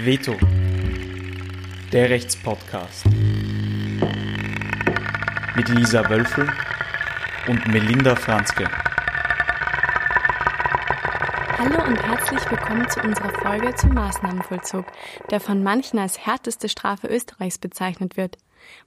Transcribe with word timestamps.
Veto, 0.00 0.36
der 1.92 2.08
Rechtspodcast. 2.08 3.04
Mit 5.56 5.68
Lisa 5.70 6.08
Wölfel 6.08 6.48
und 7.48 7.66
Melinda 7.66 8.14
Franzke. 8.14 8.70
Hallo 11.58 11.84
und 11.84 12.00
herzlich 12.00 12.48
willkommen 12.48 12.88
zu 12.88 13.00
unserer 13.00 13.32
Folge 13.40 13.74
zum 13.74 13.94
Maßnahmenvollzug, 13.94 14.84
der 15.32 15.40
von 15.40 15.64
manchen 15.64 15.98
als 15.98 16.24
härteste 16.24 16.68
Strafe 16.68 17.08
Österreichs 17.08 17.58
bezeichnet 17.58 18.16
wird. 18.16 18.38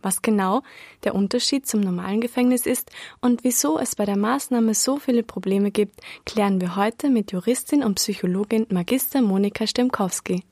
Was 0.02 0.22
genau 0.22 0.62
der 1.04 1.14
Unterschied 1.14 1.68
zum 1.68 1.82
normalen 1.82 2.22
Gefängnis 2.22 2.66
ist 2.66 2.90
und 3.20 3.44
wieso 3.44 3.78
es 3.78 3.98
bei 3.98 4.06
der 4.06 4.18
Maßnahme 4.18 4.74
so 4.74 4.96
viele 4.96 5.24
Probleme 5.24 5.72
gibt, 5.72 6.00
klären 6.26 6.62
wir 6.62 6.78
heute 6.78 7.10
mit 7.10 7.34
Juristin 7.34 7.84
und 7.84 7.96
Psychologin 7.96 8.66
Magister 8.70 9.22
Monika 9.22 9.68
Stemkowski. 9.68 10.46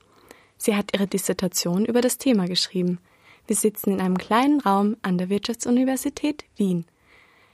Sie 0.62 0.76
hat 0.76 0.92
ihre 0.92 1.06
Dissertation 1.06 1.86
über 1.86 2.02
das 2.02 2.18
Thema 2.18 2.44
geschrieben. 2.44 2.98
Wir 3.46 3.56
sitzen 3.56 3.92
in 3.92 4.00
einem 4.02 4.18
kleinen 4.18 4.60
Raum 4.60 4.94
an 5.00 5.16
der 5.16 5.30
Wirtschaftsuniversität 5.30 6.44
Wien. 6.56 6.84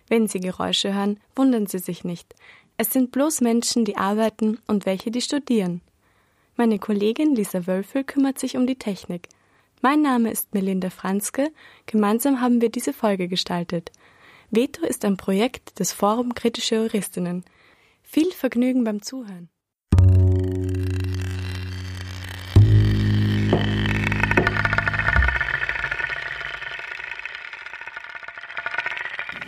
Wenn 0.09 0.27
Sie 0.27 0.41
Geräusche 0.41 0.93
hören, 0.93 1.21
wundern 1.37 1.69
Sie 1.69 1.79
sich 1.79 2.03
nicht. 2.03 2.35
Es 2.79 2.93
sind 2.93 3.13
bloß 3.13 3.43
Menschen, 3.43 3.85
die 3.85 3.97
arbeiten 3.97 4.59
und 4.67 4.87
welche, 4.87 5.13
die 5.13 5.21
studieren. 5.21 5.83
Meine 6.57 6.81
Kollegin 6.81 7.37
Lisa 7.37 7.69
Wölfel 7.69 8.03
kümmert 8.03 8.41
sich 8.41 8.57
um 8.57 8.67
die 8.67 8.79
Technik. 8.79 9.29
Mein 9.83 10.03
Name 10.03 10.33
ist 10.33 10.53
Melinda 10.53 10.91
Franzke. 10.91 11.53
Gemeinsam 11.87 12.41
haben 12.41 12.61
wir 12.61 12.71
diese 12.71 12.93
Folge 12.93 13.29
gestaltet. 13.29 13.93
Veto 14.51 14.85
ist 14.85 15.05
ein 15.05 15.17
Projekt 15.17 15.79
des 15.79 15.93
Forum 15.93 16.35
Kritische 16.35 16.75
Juristinnen. 16.75 17.45
Viel 18.03 18.33
Vergnügen 18.33 18.83
beim 18.83 19.01
Zuhören. 19.01 19.49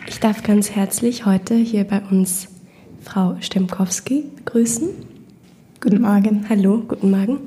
Ich 0.09 0.19
darf 0.19 0.41
ganz 0.41 0.71
herzlich 0.71 1.27
heute 1.27 1.53
hier 1.53 1.83
bei 1.83 2.01
uns 2.09 2.47
Frau 3.03 3.37
Stemkowski 3.41 4.25
begrüßen. 4.37 4.89
Guten 5.79 6.01
Morgen. 6.01 6.47
Hallo, 6.49 6.81
guten 6.87 7.11
Morgen. 7.11 7.37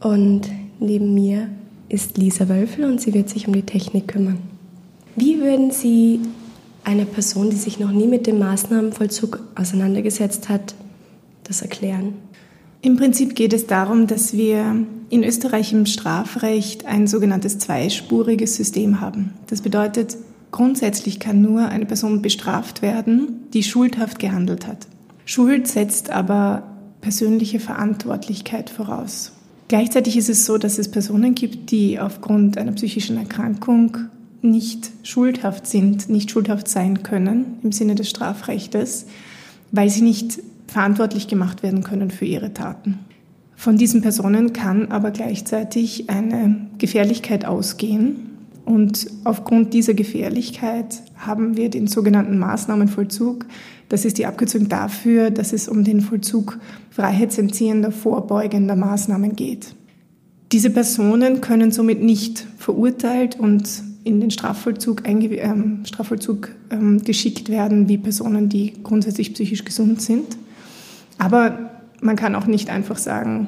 Und 0.00 0.50
neben 0.80 1.14
mir 1.14 1.48
ist 1.88 2.18
Lisa 2.18 2.48
Wölfel 2.48 2.84
und 2.84 3.00
sie 3.00 3.14
wird 3.14 3.28
sich 3.28 3.46
um 3.46 3.52
die 3.52 3.62
Technik 3.62 4.08
kümmern. 4.08 4.38
Wie 5.14 5.40
würden 5.40 5.70
Sie 5.70 6.20
einer 6.82 7.04
Person, 7.04 7.50
die 7.50 7.56
sich 7.56 7.78
noch 7.78 7.92
nie 7.92 8.08
mit 8.08 8.26
dem 8.26 8.40
Maßnahmenvollzug 8.40 9.38
auseinandergesetzt 9.54 10.48
hat, 10.48 10.74
das 11.44 11.62
erklären? 11.62 12.14
Im 12.82 12.96
Prinzip 12.96 13.36
geht 13.36 13.52
es 13.52 13.68
darum, 13.68 14.08
dass 14.08 14.32
wir 14.32 14.84
in 15.10 15.22
Österreich 15.22 15.72
im 15.72 15.86
Strafrecht 15.86 16.86
ein 16.86 17.06
sogenanntes 17.06 17.60
zweispuriges 17.60 18.56
System 18.56 19.00
haben. 19.00 19.32
Das 19.46 19.62
bedeutet, 19.62 20.16
Grundsätzlich 20.52 21.18
kann 21.18 21.40
nur 21.40 21.68
eine 21.68 21.86
Person 21.86 22.22
bestraft 22.22 22.82
werden, 22.82 23.46
die 23.52 23.62
schuldhaft 23.62 24.18
gehandelt 24.18 24.66
hat. 24.66 24.86
Schuld 25.24 25.66
setzt 25.66 26.10
aber 26.10 26.62
persönliche 27.00 27.58
Verantwortlichkeit 27.58 28.70
voraus. 28.70 29.32
Gleichzeitig 29.68 30.18
ist 30.18 30.28
es 30.28 30.44
so, 30.44 30.58
dass 30.58 30.78
es 30.78 30.90
Personen 30.90 31.34
gibt, 31.34 31.70
die 31.70 31.98
aufgrund 31.98 32.58
einer 32.58 32.72
psychischen 32.72 33.16
Erkrankung 33.16 33.96
nicht 34.42 34.90
schuldhaft 35.02 35.66
sind, 35.66 36.10
nicht 36.10 36.30
schuldhaft 36.30 36.68
sein 36.68 37.02
können 37.02 37.58
im 37.62 37.72
Sinne 37.72 37.94
des 37.94 38.10
Strafrechtes, 38.10 39.06
weil 39.70 39.88
sie 39.88 40.02
nicht 40.02 40.40
verantwortlich 40.66 41.28
gemacht 41.28 41.62
werden 41.62 41.82
können 41.82 42.10
für 42.10 42.26
ihre 42.26 42.52
Taten. 42.52 42.98
Von 43.56 43.78
diesen 43.78 44.02
Personen 44.02 44.52
kann 44.52 44.90
aber 44.90 45.12
gleichzeitig 45.12 46.10
eine 46.10 46.66
Gefährlichkeit 46.78 47.44
ausgehen, 47.46 48.31
und 48.64 49.08
aufgrund 49.24 49.74
dieser 49.74 49.94
Gefährlichkeit 49.94 51.02
haben 51.16 51.56
wir 51.56 51.68
den 51.68 51.86
sogenannten 51.86 52.38
Maßnahmenvollzug. 52.38 53.46
Das 53.88 54.04
ist 54.04 54.18
die 54.18 54.26
Abkürzung 54.26 54.68
dafür, 54.68 55.30
dass 55.30 55.52
es 55.52 55.68
um 55.68 55.84
den 55.84 56.00
Vollzug 56.00 56.58
freiheitsentziehender, 56.90 57.92
vorbeugender 57.92 58.76
Maßnahmen 58.76 59.36
geht. 59.36 59.74
Diese 60.52 60.70
Personen 60.70 61.40
können 61.40 61.72
somit 61.72 62.02
nicht 62.02 62.46
verurteilt 62.58 63.38
und 63.38 63.68
in 64.04 64.20
den 64.20 64.30
Strafvollzug, 64.30 65.06
äh, 65.06 65.46
Strafvollzug 65.84 66.50
äh, 66.70 66.96
geschickt 67.04 67.48
werden 67.48 67.88
wie 67.88 67.98
Personen, 67.98 68.48
die 68.48 68.74
grundsätzlich 68.82 69.34
psychisch 69.34 69.64
gesund 69.64 70.00
sind. 70.00 70.36
Aber 71.18 71.70
man 72.00 72.16
kann 72.16 72.34
auch 72.34 72.46
nicht 72.46 72.68
einfach 72.68 72.98
sagen, 72.98 73.46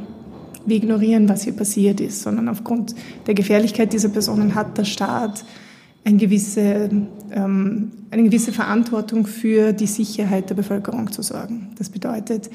wir 0.66 0.76
ignorieren, 0.76 1.28
was 1.28 1.44
hier 1.44 1.52
passiert 1.52 2.00
ist, 2.00 2.22
sondern 2.22 2.48
aufgrund 2.48 2.94
der 3.26 3.34
Gefährlichkeit 3.34 3.92
dieser 3.92 4.08
Personen 4.08 4.54
hat 4.54 4.78
der 4.78 4.84
Staat 4.84 5.44
eine 6.04 6.18
gewisse, 6.18 6.90
ähm, 7.32 7.92
eine 8.10 8.22
gewisse 8.24 8.52
Verantwortung 8.52 9.26
für 9.26 9.72
die 9.72 9.86
Sicherheit 9.86 10.50
der 10.50 10.54
Bevölkerung 10.54 11.10
zu 11.10 11.22
sorgen. 11.22 11.70
Das 11.78 11.88
bedeutet, 11.88 12.50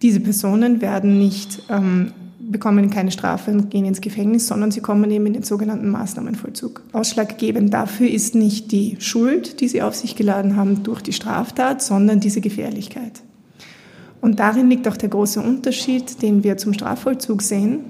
diese 0.00 0.20
Personen 0.20 0.80
werden 0.80 1.18
nicht, 1.18 1.62
ähm, 1.68 2.12
bekommen 2.38 2.88
keine 2.88 3.10
Strafe 3.10 3.50
und 3.50 3.70
gehen 3.70 3.84
ins 3.84 4.00
Gefängnis, 4.00 4.46
sondern 4.46 4.70
sie 4.70 4.80
kommen 4.80 5.10
eben 5.10 5.26
in 5.26 5.34
den 5.34 5.42
sogenannten 5.42 5.90
Maßnahmenvollzug. 5.90 6.82
Ausschlaggebend 6.92 7.74
dafür 7.74 8.08
ist 8.08 8.34
nicht 8.34 8.72
die 8.72 8.96
Schuld, 9.00 9.60
die 9.60 9.68
sie 9.68 9.82
auf 9.82 9.94
sich 9.94 10.16
geladen 10.16 10.56
haben 10.56 10.82
durch 10.82 11.02
die 11.02 11.12
Straftat, 11.12 11.82
sondern 11.82 12.20
diese 12.20 12.40
Gefährlichkeit. 12.40 13.22
Und 14.20 14.40
darin 14.40 14.68
liegt 14.68 14.88
auch 14.88 14.96
der 14.96 15.08
große 15.08 15.40
Unterschied, 15.40 16.22
den 16.22 16.42
wir 16.42 16.56
zum 16.56 16.72
Strafvollzug 16.72 17.42
sehen, 17.42 17.80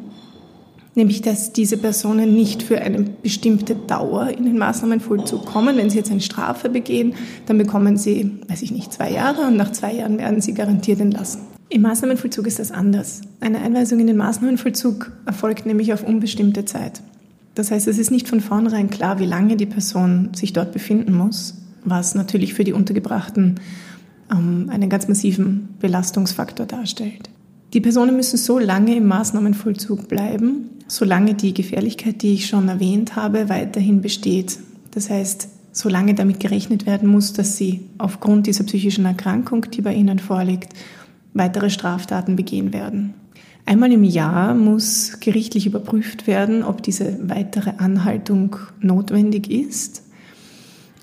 nämlich 0.95 1.23
dass 1.23 1.53
diese 1.53 1.79
Personen 1.79 2.35
nicht 2.35 2.63
für 2.63 2.81
eine 2.81 3.03
bestimmte 3.03 3.75
Dauer 3.75 4.29
in 4.29 4.45
den 4.45 4.59
Maßnahmenvollzug 4.59 5.47
kommen. 5.47 5.77
Wenn 5.77 5.91
sie 5.91 5.99
jetzt 5.99 6.11
eine 6.11 6.21
Strafe 6.21 6.69
begehen, 6.69 7.15
dann 7.47 7.57
bekommen 7.57 7.97
sie, 7.97 8.39
weiß 8.49 8.63
ich 8.63 8.73
nicht, 8.73 8.93
zwei 8.93 9.11
Jahre 9.11 9.47
und 9.47 9.57
nach 9.57 9.73
zwei 9.73 9.95
Jahren 9.95 10.19
werden 10.19 10.41
sie 10.41 10.55
garantiert 10.55 11.01
entlassen. 11.01 11.43
Im 11.71 11.83
Maßnahmenvollzug 11.83 12.47
ist 12.47 12.59
das 12.59 12.73
anders. 12.73 13.21
Eine 13.41 13.61
Einweisung 13.61 14.01
in 14.01 14.07
den 14.07 14.17
Maßnahmenvollzug 14.17 15.13
erfolgt 15.27 15.67
nämlich 15.67 15.93
auf 15.93 16.03
unbestimmte 16.03 16.65
Zeit. 16.65 17.03
Das 17.55 17.71
heißt, 17.71 17.89
es 17.89 17.99
ist 17.99 18.11
nicht 18.11 18.29
von 18.29 18.41
vornherein 18.41 18.89
klar, 18.89 19.19
wie 19.19 19.27
lange 19.27 19.57
die 19.57 19.67
Person 19.67 20.31
sich 20.35 20.53
dort 20.53 20.73
befinden 20.73 21.13
muss, 21.13 21.57
was 21.85 22.15
natürlich 22.15 22.55
für 22.55 22.65
die 22.65 22.73
Untergebrachten 22.73 23.61
ähm, 24.31 24.69
einen 24.71 24.89
ganz 24.89 25.09
massiven 25.09 25.69
Belastungsfaktor 25.81 26.67
darstellt. 26.67 27.31
Die 27.75 27.81
Personen 27.81 28.17
müssen 28.17 28.39
so 28.39 28.59
lange 28.59 28.97
im 28.97 29.07
Maßnahmenvollzug 29.07 30.09
bleiben, 30.09 30.71
solange 30.87 31.35
die 31.35 31.53
Gefährlichkeit, 31.53 32.23
die 32.23 32.35
ich 32.35 32.47
schon 32.47 32.69
erwähnt 32.69 33.15
habe, 33.15 33.49
weiterhin 33.49 34.01
besteht. 34.01 34.59
Das 34.93 35.11
heißt, 35.11 35.49
solange 35.73 36.15
damit 36.15 36.41
gerechnet 36.41 36.87
werden 36.87 37.09
muss, 37.09 37.35
dass 37.35 37.57
sie 37.57 37.83
aufgrund 37.99 38.47
dieser 38.47 38.65
psychischen 38.65 39.05
Erkrankung, 39.05 39.67
die 39.71 39.83
bei 39.83 39.95
ihnen 39.95 40.19
vorliegt, 40.19 40.73
weitere 41.35 41.69
Straftaten 41.69 42.37
begehen 42.37 42.73
werden. 42.73 43.15
Einmal 43.67 43.93
im 43.93 44.03
Jahr 44.03 44.55
muss 44.55 45.21
gerichtlich 45.21 45.67
überprüft 45.67 46.27
werden, 46.27 46.63
ob 46.65 46.83
diese 46.83 47.29
weitere 47.29 47.73
Anhaltung 47.77 48.57
notwendig 48.81 49.51
ist. 49.51 50.05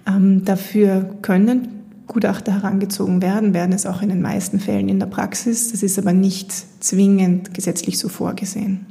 Ähm, 0.08 0.44
dafür 0.46 1.16
können 1.22 1.68
Gutachter 2.08 2.54
herangezogen 2.54 3.22
werden, 3.22 3.54
werden 3.54 3.74
es 3.74 3.86
auch 3.86 4.02
in 4.02 4.10
den 4.10 4.22
meisten 4.22 4.60
Fällen 4.60 4.90
in 4.90 5.00
der 5.00 5.08
Praxis. 5.08 5.72
Das 5.72 5.84
ist 5.84 5.98
aber 5.98 6.14
nicht 6.14 6.52
zwingend 6.82 7.54
gesetzlich 7.54 7.98
so 7.98 8.10
vorgesehen. 8.10 8.86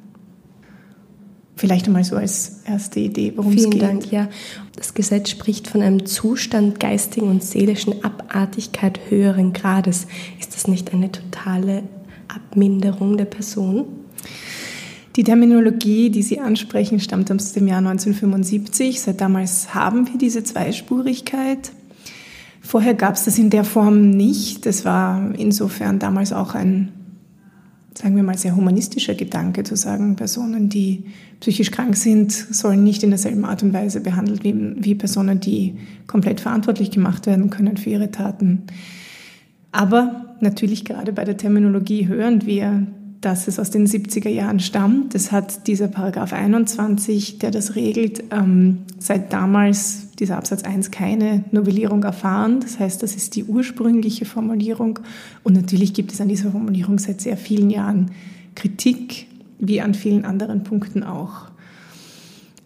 Vielleicht 1.56 1.86
einmal 1.86 2.02
so 2.02 2.16
als 2.16 2.62
erste 2.66 2.98
Idee, 2.98 3.32
worum 3.36 3.52
Vielen 3.52 3.64
es 3.66 3.70
geht. 3.70 3.80
Vielen 3.80 4.00
Dank, 4.00 4.12
ja. 4.12 4.28
Das 4.76 4.94
Gesetz 4.94 5.30
spricht 5.30 5.68
von 5.68 5.82
einem 5.82 6.04
Zustand 6.04 6.80
geistigen 6.80 7.28
und 7.28 7.44
seelischen 7.44 8.04
Abartigkeit 8.04 8.98
höheren 9.08 9.52
Grades. 9.52 10.08
Ist 10.40 10.54
das 10.54 10.66
nicht 10.66 10.92
eine 10.92 11.12
totale 11.12 11.84
Abminderung 12.26 13.16
der 13.16 13.26
Person? 13.26 13.84
Die 15.14 15.22
Terminologie, 15.22 16.10
die 16.10 16.24
Sie 16.24 16.40
ansprechen, 16.40 16.98
stammt 16.98 17.30
aus 17.30 17.52
dem 17.52 17.68
Jahr 17.68 17.78
1975. 17.78 19.00
Seit 19.00 19.20
damals 19.20 19.72
haben 19.72 20.08
wir 20.08 20.18
diese 20.18 20.42
Zweispurigkeit. 20.42 21.70
Vorher 22.64 22.94
gab 22.94 23.14
es 23.14 23.26
das 23.26 23.38
in 23.38 23.50
der 23.50 23.62
Form 23.62 24.08
nicht. 24.08 24.64
Das 24.64 24.86
war 24.86 25.34
insofern 25.36 25.98
damals 25.98 26.32
auch 26.32 26.54
ein, 26.54 26.88
sagen 27.92 28.16
wir 28.16 28.22
mal, 28.22 28.38
sehr 28.38 28.56
humanistischer 28.56 29.14
Gedanke, 29.14 29.64
zu 29.64 29.76
sagen, 29.76 30.16
Personen, 30.16 30.70
die 30.70 31.04
psychisch 31.40 31.70
krank 31.70 31.94
sind, 31.94 32.32
sollen 32.32 32.82
nicht 32.82 33.02
in 33.02 33.10
derselben 33.10 33.44
Art 33.44 33.62
und 33.62 33.74
Weise 33.74 34.00
behandelt 34.00 34.44
wie, 34.44 34.54
wie 34.82 34.94
Personen, 34.94 35.40
die 35.40 35.74
komplett 36.06 36.40
verantwortlich 36.40 36.90
gemacht 36.90 37.26
werden 37.26 37.50
können 37.50 37.76
für 37.76 37.90
ihre 37.90 38.10
Taten. 38.10 38.62
Aber 39.70 40.34
natürlich 40.40 40.86
gerade 40.86 41.12
bei 41.12 41.24
der 41.24 41.36
Terminologie 41.36 42.08
hören 42.08 42.46
wir, 42.46 42.86
dass 43.24 43.48
es 43.48 43.58
aus 43.58 43.70
den 43.70 43.86
70er 43.86 44.28
Jahren 44.28 44.60
stammt. 44.60 45.14
Das 45.14 45.32
hat 45.32 45.66
dieser 45.66 45.88
Paragraph 45.88 46.32
21, 46.32 47.38
der 47.38 47.50
das 47.50 47.74
regelt, 47.74 48.24
ähm, 48.30 48.82
seit 48.98 49.32
damals 49.32 50.10
dieser 50.18 50.36
Absatz 50.36 50.62
1 50.62 50.90
keine 50.90 51.44
Novellierung 51.50 52.02
erfahren. 52.02 52.60
Das 52.60 52.78
heißt, 52.78 53.02
das 53.02 53.14
ist 53.14 53.34
die 53.34 53.44
ursprüngliche 53.44 54.26
Formulierung. 54.26 54.98
Und 55.42 55.54
natürlich 55.54 55.94
gibt 55.94 56.12
es 56.12 56.20
an 56.20 56.28
dieser 56.28 56.50
Formulierung 56.50 56.98
seit 56.98 57.20
sehr 57.20 57.36
vielen 57.36 57.70
Jahren 57.70 58.10
Kritik. 58.54 59.26
wie 59.60 59.80
an 59.80 59.94
vielen 59.94 60.24
anderen 60.24 60.64
Punkten 60.64 61.04
auch. 61.04 61.46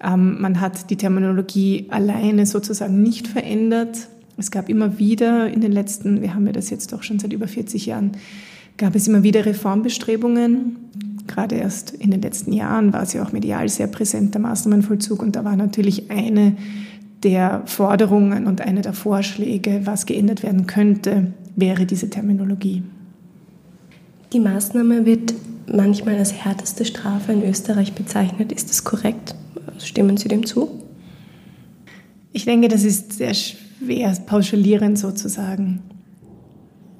Ähm, 0.02 0.40
man 0.40 0.60
hat 0.60 0.90
die 0.90 0.96
Terminologie 0.96 1.86
alleine 1.90 2.46
sozusagen 2.46 3.02
nicht 3.02 3.28
verändert. 3.28 4.08
Es 4.36 4.50
gab 4.50 4.68
immer 4.68 4.98
wieder 4.98 5.48
in 5.48 5.60
den 5.60 5.70
letzten, 5.70 6.22
wir 6.22 6.34
haben 6.34 6.46
ja 6.46 6.52
das 6.52 6.70
jetzt 6.70 6.92
doch 6.92 7.02
schon 7.02 7.18
seit 7.18 7.32
über 7.32 7.46
40 7.46 7.86
Jahren, 7.86 8.12
gab 8.78 8.94
es 8.94 9.06
immer 9.06 9.22
wieder 9.22 9.44
Reformbestrebungen. 9.44 10.76
Gerade 11.26 11.56
erst 11.56 11.90
in 11.90 12.10
den 12.10 12.22
letzten 12.22 12.52
Jahren 12.52 12.92
war 12.92 13.02
es 13.02 13.12
ja 13.12 13.22
auch 13.22 13.32
medial 13.32 13.68
sehr 13.68 13.88
präsent, 13.88 14.34
der 14.34 14.40
Maßnahmenvollzug. 14.40 15.20
Und 15.20 15.36
da 15.36 15.44
war 15.44 15.56
natürlich 15.56 16.10
eine 16.10 16.56
der 17.22 17.62
Forderungen 17.66 18.46
und 18.46 18.60
eine 18.60 18.80
der 18.80 18.92
Vorschläge, 18.92 19.82
was 19.84 20.06
geändert 20.06 20.42
werden 20.42 20.66
könnte, 20.66 21.32
wäre 21.56 21.84
diese 21.84 22.08
Terminologie. 22.08 22.82
Die 24.32 24.40
Maßnahme 24.40 25.04
wird 25.04 25.34
manchmal 25.66 26.16
als 26.16 26.32
härteste 26.32 26.84
Strafe 26.84 27.32
in 27.32 27.42
Österreich 27.42 27.92
bezeichnet. 27.92 28.52
Ist 28.52 28.70
das 28.70 28.84
korrekt? 28.84 29.34
Stimmen 29.78 30.16
Sie 30.16 30.28
dem 30.28 30.46
zu? 30.46 30.70
Ich 32.32 32.44
denke, 32.44 32.68
das 32.68 32.84
ist 32.84 33.14
sehr 33.14 33.34
schwer 33.34 34.16
pauschalierend 34.26 34.98
sozusagen. 34.98 35.80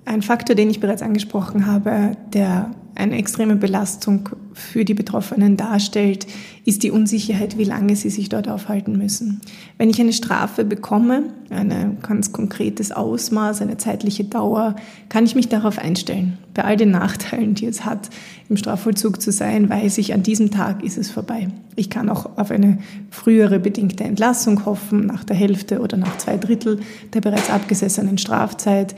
Ein 0.08 0.22
Faktor, 0.22 0.56
den 0.56 0.70
ich 0.70 0.81
bereits 0.81 1.02
angesprochen 1.02 1.66
habe, 1.66 2.16
der 2.32 2.70
eine 2.94 3.19
extreme 3.19 3.56
Belastung 3.56 4.31
für 4.55 4.87
die 4.87 4.94
Betroffenen 4.94 5.58
darstellt, 5.58 6.26
ist 6.64 6.82
die 6.82 6.90
Unsicherheit, 6.90 7.58
wie 7.58 7.64
lange 7.64 7.94
sie 7.94 8.08
sich 8.08 8.31
dort 8.31 8.49
aufhalten 8.49 8.96
müssen. 8.96 9.43
Wenn 9.76 9.90
ich 9.90 10.00
eine 10.00 10.14
Strafe 10.14 10.64
bekomme, 10.64 11.25
ein 11.50 11.99
ganz 12.00 12.32
konkretes 12.32 12.90
Ausmaß, 12.90 13.60
eine 13.60 13.76
zeitliche 13.76 14.25
Dauer, 14.25 14.76
kann 15.10 15.26
ich 15.26 15.34
mich 15.34 15.50
darauf 15.50 15.78
einstellen. 15.78 16.38
Bei 16.54 16.64
all 16.64 16.78
den 16.78 16.90
Nachteilen, 16.90 17.54
die 17.54 17.66
es 17.66 17.84
hat, 17.84 18.08
im 18.49 18.56
Strafvollzug 18.56 19.20
zu 19.20 19.31
sein, 19.31 19.69
weiß 19.69 19.99
ich, 19.99 20.14
an 20.14 20.22
diesem 20.22 20.50
Tag 20.50 20.82
ist 20.82 20.96
es 20.96 21.11
vorbei. 21.11 21.49
Ich 21.76 21.90
kann 21.90 22.08
auch 22.08 22.38
auf 22.38 22.50
eine 22.50 22.78
frühere 23.11 23.61
bedingte 23.61 24.04
Entlassung 24.04 24.64
hoffen, 24.64 25.04
nach 25.04 25.25
der 25.25 25.37
Hälfte 25.37 25.81
oder 25.81 25.99
nach 25.99 26.16
zwei 26.16 26.38
Drittel 26.38 26.81
der 27.12 27.20
bereits 27.20 27.50
abgesessenen 27.50 28.16
Strafzeit. 28.16 28.94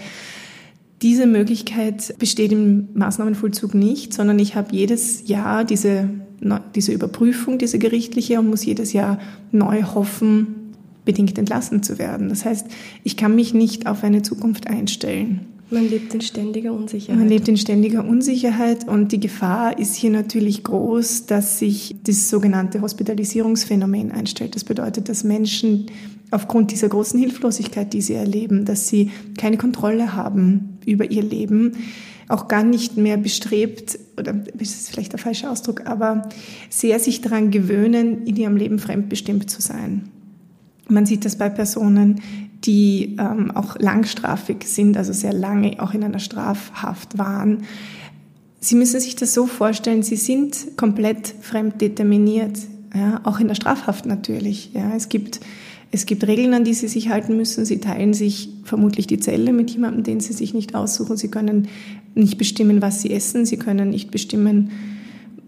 Diese 1.03 1.27
Möglichkeit 1.27 2.15
besteht 2.19 2.53
im 2.53 2.89
Maßnahmenvollzug 2.93 3.75
nicht, 3.75 4.13
sondern 4.13 4.39
ich 4.39 4.55
habe 4.55 4.75
jedes 4.77 5.27
Jahr 5.29 5.65
diese, 5.65 6.11
diese 6.75 6.93
Überprüfung, 6.93 7.57
diese 7.57 7.79
gerichtliche 7.79 8.39
und 8.39 8.51
muss 8.51 8.65
jedes 8.67 8.93
Jahr 8.93 9.19
neu 9.51 9.83
hoffen, 9.83 10.75
bedingt 11.07 11.39
entlassen 11.39 11.83
zu 11.83 11.99
werden. 11.99 12.29
Das 12.29 12.45
heißt, 12.45 12.67
ich 13.03 13.17
kann 13.17 13.35
mich 13.35 13.55
nicht 13.55 13.87
auf 13.87 14.05
eine 14.05 14.21
Zukunft 14.21 14.67
einstellen. 14.67 15.47
Man 15.71 15.89
lebt 15.89 16.13
in 16.13 16.21
ständiger 16.21 16.73
Unsicherheit. 16.73 17.19
Man 17.19 17.29
lebt 17.29 17.49
in 17.49 17.57
ständiger 17.57 18.05
Unsicherheit 18.05 18.87
und 18.87 19.13
die 19.13 19.21
Gefahr 19.21 19.79
ist 19.79 19.95
hier 19.95 20.11
natürlich 20.11 20.65
groß, 20.65 21.27
dass 21.27 21.61
sich 21.61 21.95
das 22.05 22.29
sogenannte 22.29 22.83
Hospitalisierungsphänomen 22.83 24.11
einstellt. 24.11 24.57
Das 24.57 24.65
bedeutet, 24.65 25.09
dass 25.09 25.25
Menschen 25.25 25.87
aufgrund 26.33 26.73
dieser 26.73 26.89
großen 26.89 27.19
Hilflosigkeit, 27.19 27.93
die 27.93 28.03
sie 28.03 28.15
erleben, 28.15 28.65
dass 28.65 28.89
sie 28.89 29.11
keine 29.39 29.57
Kontrolle 29.57 30.15
haben 30.15 30.70
über 30.91 31.11
ihr 31.11 31.23
Leben, 31.23 31.73
auch 32.29 32.49
gar 32.49 32.63
nicht 32.63 32.97
mehr 32.97 33.17
bestrebt, 33.17 33.99
oder 34.17 34.33
das 34.33 34.71
ist 34.71 34.91
vielleicht 34.91 35.13
der 35.13 35.19
falsche 35.19 35.51
Ausdruck, 35.51 35.87
aber 35.87 36.29
sehr 36.69 37.01
sich 37.01 37.21
daran 37.21 37.51
gewöhnen, 37.51 38.25
in 38.27 38.37
ihrem 38.37 38.57
Leben 38.57 38.79
fremdbestimmt 38.79 39.51
zu 39.51 39.61
sein. 39.61 40.09
Man 40.89 41.07
sieht 41.07 41.25
das 41.25 41.37
bei 41.37 41.49
Personen, 41.49 42.21
die 42.65 43.17
ähm, 43.19 43.51
auch 43.53 43.79
langstrafig 43.79 44.65
sind, 44.65 44.97
also 44.97 45.13
sehr 45.13 45.33
lange 45.33 45.83
auch 45.83 45.95
in 45.95 46.05
einer 46.05 46.19
Strafhaft 46.19 47.19
waren. 47.19 47.65
Sie 48.61 48.75
müssen 48.75 49.01
sich 49.01 49.17
das 49.17 49.33
so 49.33 49.47
vorstellen, 49.47 50.03
sie 50.03 50.17
sind 50.17 50.77
komplett 50.77 51.35
fremddeterminiert, 51.41 52.59
ja, 52.95 53.21
auch 53.25 53.41
in 53.41 53.49
der 53.49 53.55
Strafhaft 53.55 54.05
natürlich. 54.05 54.73
Ja. 54.75 54.93
Es 54.95 55.09
gibt 55.09 55.41
es 55.93 56.07
gibt 56.07 56.27
Regeln, 56.27 56.55
an 56.55 56.65
die 56.65 56.75
sie 56.75 56.89
sich 56.89 57.09
halten 57.09 57.37
müssen. 57.37 57.65
Sie 57.65 57.79
teilen 57.79 58.15
sich 58.15 58.51
vermutlich 58.65 59.07
die 59.07 59.19
Zelle 59.19 59.53
mit 59.53 59.71
jemandem, 59.71 60.05
den 60.05 60.21
sie 60.21 60.33
sich 60.33 60.55
nicht 60.55 60.75
aussuchen. 60.75 61.17
Sie 61.17 61.29
können 61.29 61.69
nicht 62.15 62.39
bestimmen, 62.39 62.81
was 62.81 63.03
sie 63.03 63.13
essen. 63.13 63.45
Sie 63.45 63.57
können 63.57 63.91
nicht 63.91 64.11
bestimmen, 64.13 64.71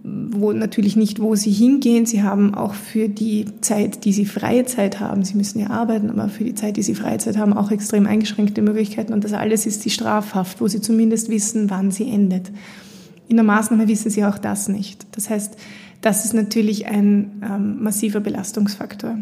wo 0.03 0.53
natürlich 0.53 0.97
nicht, 0.97 1.21
wo 1.21 1.37
sie 1.37 1.53
hingehen. 1.53 2.07
Sie 2.07 2.25
haben 2.25 2.55
auch 2.55 2.75
für 2.75 3.09
die 3.09 3.45
Zeit, 3.61 4.05
die 4.05 4.13
sie 4.13 4.25
freie 4.25 4.65
Zeit 4.65 4.99
haben, 4.99 5.25
sie 5.25 5.37
müssen 5.37 5.61
ja 5.61 5.71
arbeiten, 5.71 6.11
aber 6.11 6.29
für 6.29 6.43
die 6.43 6.57
Zeit, 6.57 6.77
die 6.77 6.83
sie 6.83 6.97
freie 6.97 7.19
Zeit 7.19 7.37
haben, 7.37 7.53
auch 7.53 7.71
extrem 7.71 8.07
eingeschränkte 8.07 8.63
Möglichkeiten. 8.63 9.13
Und 9.13 9.23
das 9.23 9.33
alles 9.33 9.65
ist 9.65 9.85
die 9.85 9.91
Strafhaft, 9.91 10.61
wo 10.61 10.67
sie 10.67 10.81
zumindest 10.81 11.29
wissen, 11.29 11.71
wann 11.71 11.93
sie 11.93 12.11
endet. 12.11 12.51
In 13.29 13.37
der 13.37 13.45
Maßnahme 13.45 13.87
wissen 13.87 14.11
sie 14.11 14.25
auch 14.25 14.39
das 14.39 14.69
nicht. 14.69 15.07
Das 15.13 15.31
heißt, 15.31 15.57
das 16.01 16.25
ist 16.25 16.35
natürlich 16.35 16.87
ein 16.87 17.43
ähm, 17.49 17.83
massiver 17.83 18.19
Belastungsfaktor. 18.19 19.19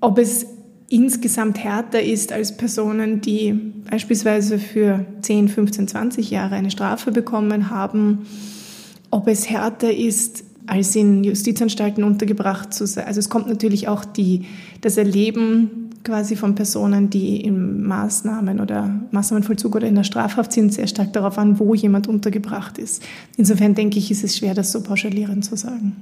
Ob 0.00 0.18
es 0.18 0.46
insgesamt 0.88 1.62
härter 1.62 2.02
ist 2.02 2.32
als 2.32 2.56
Personen, 2.56 3.20
die 3.20 3.52
beispielsweise 3.90 4.58
für 4.58 5.04
10, 5.22 5.48
15, 5.48 5.88
20 5.88 6.30
Jahre 6.30 6.54
eine 6.54 6.70
Strafe 6.70 7.12
bekommen 7.12 7.70
haben, 7.70 8.26
ob 9.10 9.28
es 9.28 9.50
härter 9.50 9.94
ist, 9.94 10.44
als 10.66 10.94
in 10.94 11.24
Justizanstalten 11.24 12.04
untergebracht 12.04 12.74
zu 12.74 12.86
sein. 12.86 13.06
Also 13.06 13.20
es 13.20 13.30
kommt 13.30 13.48
natürlich 13.48 13.88
auch 13.88 14.04
die, 14.04 14.44
das 14.82 14.98
Erleben 14.98 15.90
quasi 16.04 16.36
von 16.36 16.54
Personen, 16.54 17.10
die 17.10 17.40
im 17.42 17.82
Maßnahmen 17.86 18.60
oder 18.60 19.00
Maßnahmenvollzug 19.10 19.76
oder 19.76 19.88
in 19.88 19.94
der 19.94 20.04
Strafhaft 20.04 20.52
sind, 20.52 20.72
sehr 20.72 20.86
stark 20.86 21.12
darauf 21.12 21.38
an, 21.38 21.58
wo 21.58 21.74
jemand 21.74 22.06
untergebracht 22.06 22.78
ist. 22.78 23.02
Insofern 23.36 23.74
denke 23.74 23.98
ich, 23.98 24.10
ist 24.10 24.24
es 24.24 24.36
schwer, 24.36 24.54
das 24.54 24.72
so 24.72 24.82
pauschalierend 24.82 25.44
zu 25.44 25.56
sagen. 25.56 25.96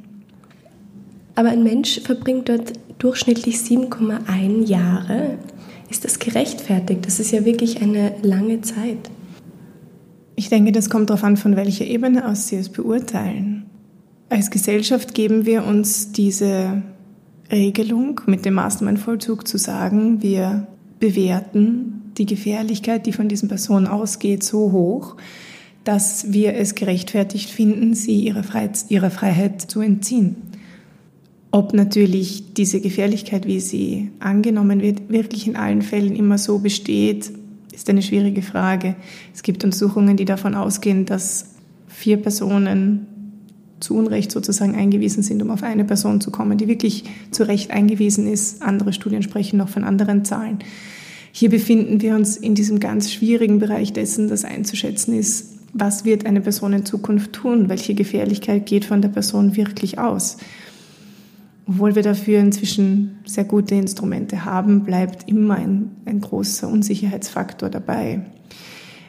Aber 1.35 1.51
ein 1.51 1.63
Mensch 1.63 2.01
verbringt 2.01 2.49
dort 2.49 2.73
durchschnittlich 2.99 3.57
7,1 3.57 4.67
Jahre. 4.67 5.39
Ist 5.91 6.05
das 6.05 6.19
gerechtfertigt? 6.19 7.07
Das 7.07 7.21
ist 7.21 7.31
ja 7.31 7.45
wirklich 7.45 7.83
eine 7.83 8.15
lange 8.23 8.61
Zeit. 8.63 9.11
Ich 10.35 10.49
denke, 10.49 10.73
das 10.73 10.91
kommt 10.91 11.11
darauf 11.11 11.25
an, 11.25 11.37
von 11.37 11.57
welcher 11.57 11.87
Ebene 11.87 12.29
aus 12.29 12.49
Sie 12.49 12.57
es 12.57 12.69
beurteilen. 12.69 13.67
Als 14.29 14.51
Gesellschaft 14.51 15.15
geben 15.15 15.47
wir 15.47 15.65
uns 15.65 16.13
diese 16.13 16.83
Regelung 17.51 18.21
mit 18.27 18.45
dem 18.45 18.55
Maßnahmenvollzug 18.55 19.47
zu 19.47 19.57
sagen, 19.57 20.21
wir 20.23 20.67
bewerten 20.99 22.13
die 22.19 22.27
Gefährlichkeit, 22.27 23.07
die 23.07 23.13
von 23.13 23.29
diesen 23.29 23.49
Personen 23.49 23.87
ausgeht, 23.87 24.43
so 24.43 24.73
hoch, 24.73 25.17
dass 25.85 26.33
wir 26.33 26.55
es 26.55 26.75
gerechtfertigt 26.75 27.51
finden, 27.51 27.95
sie 27.95 28.25
ihrer 28.25 28.43
Freiheit 28.43 29.61
zu 29.61 29.81
entziehen. 29.81 30.37
Ob 31.51 31.73
natürlich 31.73 32.55
diese 32.55 32.81
Gefährlichkeit, 32.81 33.47
wie 33.47 33.61
sie 33.61 34.11
angenommen 34.19 34.83
wird, 34.83 35.09
wirklich 35.09 35.47
in 35.47 35.57
allen 35.57 35.83
Fällen 35.83 36.15
immer 36.15 36.39
so 36.39 36.59
besteht, 36.59 37.33
ist 37.73 37.89
eine 37.89 38.03
schwierige 38.03 38.43
Frage. 38.43 38.97
Es 39.35 39.43
gibt 39.43 39.65
Untersuchungen, 39.65 40.17
die 40.17 40.25
davon 40.25 40.55
ausgehen, 40.55 41.05
dass 41.05 41.55
vier 41.89 42.17
Personen 42.17 43.07
zu 43.81 43.95
Unrecht 43.97 44.33
sozusagen 44.33 44.75
eingewiesen 44.75 45.23
sind, 45.23 45.43
um 45.43 45.51
auf 45.51 45.63
eine 45.63 45.85
Person 45.85 46.21
zu 46.21 46.31
kommen, 46.31 46.59
die 46.59 46.69
wirklich 46.69 47.05
zu 47.31 47.47
Recht 47.47 47.71
eingewiesen 47.71 48.27
ist. 48.27 48.63
Andere 48.63 48.93
Studien 48.93 49.23
sprechen 49.23 49.59
noch 49.59 49.69
von 49.69 49.85
anderen 49.85 50.25
Zahlen. 50.25 50.59
Hier 51.33 51.51
befinden 51.51 52.01
wir 52.01 52.15
uns 52.15 52.39
in 52.39 52.55
diesem 52.55 52.81
ganz 52.81 53.13
schwierigen 53.13 53.59
Bereich 53.59 53.93
dessen, 53.93 54.29
das 54.29 54.45
einzuschätzen 54.45 55.19
ist, 55.19 55.57
was 55.75 56.07
wird 56.07 56.25
eine 56.25 56.41
Person 56.41 56.73
in 56.73 56.87
Zukunft 56.87 57.35
tun, 57.35 57.69
welche 57.69 57.95
Gefährlichkeit 57.95 58.65
geht 58.65 58.87
von 58.87 59.03
der 59.03 59.11
Person 59.11 59.57
wirklich 59.57 59.99
aus 59.99 60.39
obwohl 61.69 61.97
wir 61.97 62.03
dafür 62.03 62.39
inzwischen 62.39 63.19
sehr 63.25 63.45
gute 63.45 63.75
Instrumente 63.75 64.45
haben, 64.45 64.85
bleibt 64.85 65.29
immer 65.29 65.57
ein, 65.57 65.91
ein 66.05 66.21
großer 66.21 66.69
Unsicherheitsfaktor 66.69 67.69
dabei. 67.69 68.21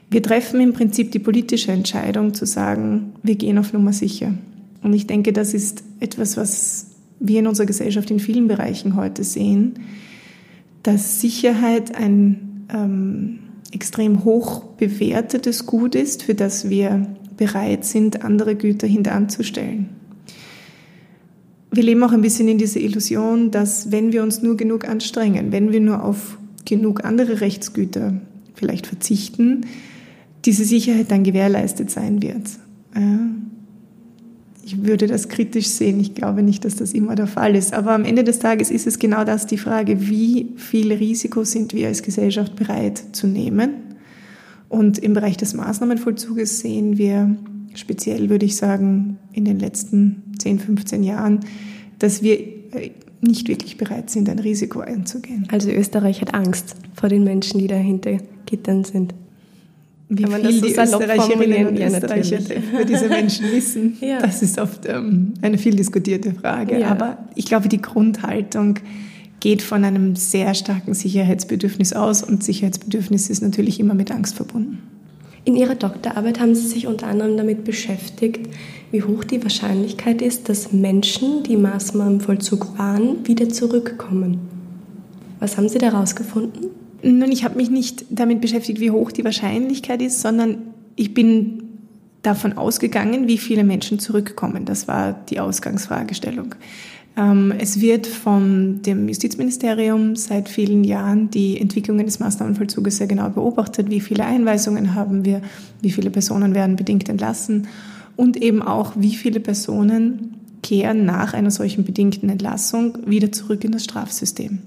Wir 0.09 0.23
treffen 0.23 0.59
im 0.61 0.73
Prinzip 0.73 1.11
die 1.11 1.19
politische 1.19 1.71
Entscheidung 1.71 2.33
zu 2.33 2.45
sagen, 2.45 3.13
wir 3.21 3.35
gehen 3.35 3.57
auf 3.57 3.73
Nummer 3.73 3.93
sicher. 3.93 4.33
Und 4.81 4.93
ich 4.93 5.05
denke, 5.05 5.33
das 5.33 5.53
ist 5.53 5.83
etwas, 5.99 6.37
was 6.37 6.87
wir 7.19 7.39
in 7.39 7.47
unserer 7.47 7.67
Gesellschaft 7.67 8.09
in 8.09 8.19
vielen 8.19 8.47
Bereichen 8.47 8.95
heute 8.95 9.23
sehen, 9.23 9.75
dass 10.81 11.21
Sicherheit 11.21 11.95
ein 11.95 12.65
ähm, 12.73 13.39
extrem 13.71 14.23
hoch 14.23 14.63
bewertetes 14.77 15.65
Gut 15.65 15.93
ist, 15.93 16.23
für 16.23 16.35
das 16.35 16.69
wir 16.69 17.05
bereit 17.35 17.85
sind, 17.85 18.23
andere 18.23 18.55
Güter 18.55 18.87
hinteranzustellen 18.87 19.96
wir 21.71 21.83
leben 21.83 22.03
auch 22.03 22.11
ein 22.11 22.21
bisschen 22.21 22.47
in 22.47 22.57
dieser 22.57 22.79
Illusion, 22.79 23.51
dass 23.51 23.91
wenn 23.91 24.11
wir 24.11 24.23
uns 24.23 24.41
nur 24.41 24.57
genug 24.57 24.87
anstrengen, 24.87 25.51
wenn 25.51 25.71
wir 25.71 25.81
nur 25.81 26.03
auf 26.03 26.37
genug 26.65 27.03
andere 27.05 27.41
Rechtsgüter 27.41 28.13
vielleicht 28.55 28.87
verzichten, 28.87 29.61
diese 30.45 30.65
Sicherheit 30.65 31.11
dann 31.11 31.23
gewährleistet 31.23 31.91
sein 31.91 32.21
wird. 32.21 32.47
Ich 34.65 34.83
würde 34.85 35.07
das 35.07 35.29
kritisch 35.29 35.67
sehen. 35.67 35.99
Ich 35.99 36.15
glaube 36.15 36.43
nicht, 36.43 36.65
dass 36.65 36.75
das 36.75 36.93
immer 36.93 37.15
der 37.15 37.27
Fall 37.27 37.55
ist. 37.55 37.73
Aber 37.73 37.91
am 37.91 38.05
Ende 38.05 38.23
des 38.23 38.39
Tages 38.39 38.71
ist 38.71 38.87
es 38.87 38.99
genau 38.99 39.23
das 39.23 39.45
die 39.45 39.57
Frage, 39.57 40.09
wie 40.09 40.53
viel 40.55 40.91
Risiko 40.91 41.43
sind 41.43 41.73
wir 41.73 41.87
als 41.87 42.01
Gesellschaft 42.01 42.55
bereit 42.55 43.01
zu 43.11 43.27
nehmen? 43.27 43.71
Und 44.69 44.99
im 44.99 45.13
Bereich 45.13 45.37
des 45.37 45.53
Maßnahmenvollzuges 45.53 46.59
sehen 46.59 46.97
wir 46.97 47.37
speziell 47.79 48.29
würde 48.29 48.45
ich 48.45 48.55
sagen, 48.55 49.17
in 49.33 49.45
den 49.45 49.59
letzten 49.59 50.23
10, 50.39 50.59
15 50.59 51.03
Jahren, 51.03 51.39
dass 51.99 52.21
wir 52.21 52.39
äh, 52.39 52.91
nicht 53.21 53.47
wirklich 53.47 53.77
bereit 53.77 54.09
sind, 54.09 54.29
ein 54.29 54.39
Risiko 54.39 54.79
einzugehen. 54.79 55.47
Also 55.51 55.69
Österreich 55.71 56.21
hat 56.21 56.33
Angst 56.33 56.75
vor 56.93 57.09
den 57.09 57.23
Menschen, 57.23 57.59
die 57.59 57.67
dahinter 57.67 58.17
Gittern 58.45 58.83
sind. 58.83 59.13
Wie 60.09 60.23
Kann 60.23 60.41
viel 60.41 60.61
die 60.61 60.73
Österreicherinnen 60.73 61.67
und 61.67 61.79
Österreicher 61.79 62.39
für 62.39 62.85
diese 62.85 63.09
Menschen 63.09 63.45
wissen, 63.51 63.97
ja. 63.99 64.21
das 64.21 64.41
ist 64.41 64.57
oft 64.57 64.85
ähm, 64.85 65.33
eine 65.41 65.57
viel 65.57 65.75
diskutierte 65.75 66.33
Frage. 66.33 66.79
Ja. 66.79 66.91
Aber 66.91 67.17
ich 67.35 67.45
glaube, 67.45 67.67
die 67.67 67.81
Grundhaltung 67.81 68.79
geht 69.41 69.61
von 69.61 69.83
einem 69.83 70.15
sehr 70.15 70.53
starken 70.53 70.93
Sicherheitsbedürfnis 70.93 71.91
aus 71.93 72.23
und 72.23 72.43
Sicherheitsbedürfnis 72.43 73.29
ist 73.29 73.41
natürlich 73.41 73.79
immer 73.79 73.95
mit 73.95 74.11
Angst 74.11 74.35
verbunden. 74.35 74.79
In 75.47 75.55
Ihrer 75.55 75.75
Doktorarbeit 75.75 76.41
haben 76.41 76.55
Sie 76.55 76.67
sich 76.67 76.87
unter 76.87 77.07
anderem 77.07 77.37
damit 77.37 77.63
beschäftigt, 77.63 78.49
wie 78.91 79.01
hoch 79.01 79.23
die 79.23 79.41
Wahrscheinlichkeit 79.41 80.21
ist, 80.21 80.49
dass 80.49 80.73
Menschen, 80.73 81.43
die 81.43 81.55
Maßnahmen 81.55 82.15
im 82.15 82.19
Vollzug 82.19 82.77
waren, 82.77 83.25
wieder 83.25 83.47
zurückkommen. 83.47 84.41
Was 85.39 85.55
haben 85.55 85.69
Sie 85.69 85.77
da 85.77 85.93
herausgefunden? 85.93 86.71
Nun, 87.01 87.31
ich 87.31 87.45
habe 87.45 87.55
mich 87.55 87.69
nicht 87.69 88.03
damit 88.09 88.41
beschäftigt, 88.41 88.81
wie 88.81 88.91
hoch 88.91 89.13
die 89.13 89.23
Wahrscheinlichkeit 89.23 90.01
ist, 90.01 90.19
sondern 90.19 90.57
ich 90.97 91.13
bin 91.13 91.63
davon 92.23 92.57
ausgegangen, 92.57 93.29
wie 93.29 93.37
viele 93.37 93.63
Menschen 93.63 93.99
zurückkommen. 93.99 94.65
Das 94.65 94.89
war 94.89 95.13
die 95.13 95.39
Ausgangsfragestellung. 95.39 96.55
Ähm, 97.17 97.51
es 97.57 97.81
wird 97.81 98.05
von 98.05 98.81
dem 98.83 99.07
Justizministerium 99.07 100.15
seit 100.15 100.49
vielen 100.49 100.83
Jahren 100.83 101.31
die 101.31 101.59
Entwicklungen 101.59 102.05
des 102.05 102.19
Maßnahmenvollzuges 102.19 102.97
sehr 102.97 103.07
genau 103.07 103.29
beobachtet. 103.29 103.89
Wie 103.89 104.01
viele 104.01 104.25
Einweisungen 104.25 104.93
haben 104.93 105.25
wir? 105.25 105.41
Wie 105.81 105.91
viele 105.91 106.11
Personen 106.11 106.53
werden 106.53 106.75
bedingt 106.75 107.09
entlassen? 107.09 107.67
Und 108.15 108.37
eben 108.37 108.61
auch, 108.61 108.93
wie 108.95 109.15
viele 109.15 109.39
Personen 109.39 110.35
kehren 110.61 111.05
nach 111.05 111.33
einer 111.33 111.51
solchen 111.51 111.85
bedingten 111.85 112.29
Entlassung 112.29 112.97
wieder 113.05 113.31
zurück 113.31 113.63
in 113.63 113.71
das 113.71 113.83
Strafsystem. 113.83 114.59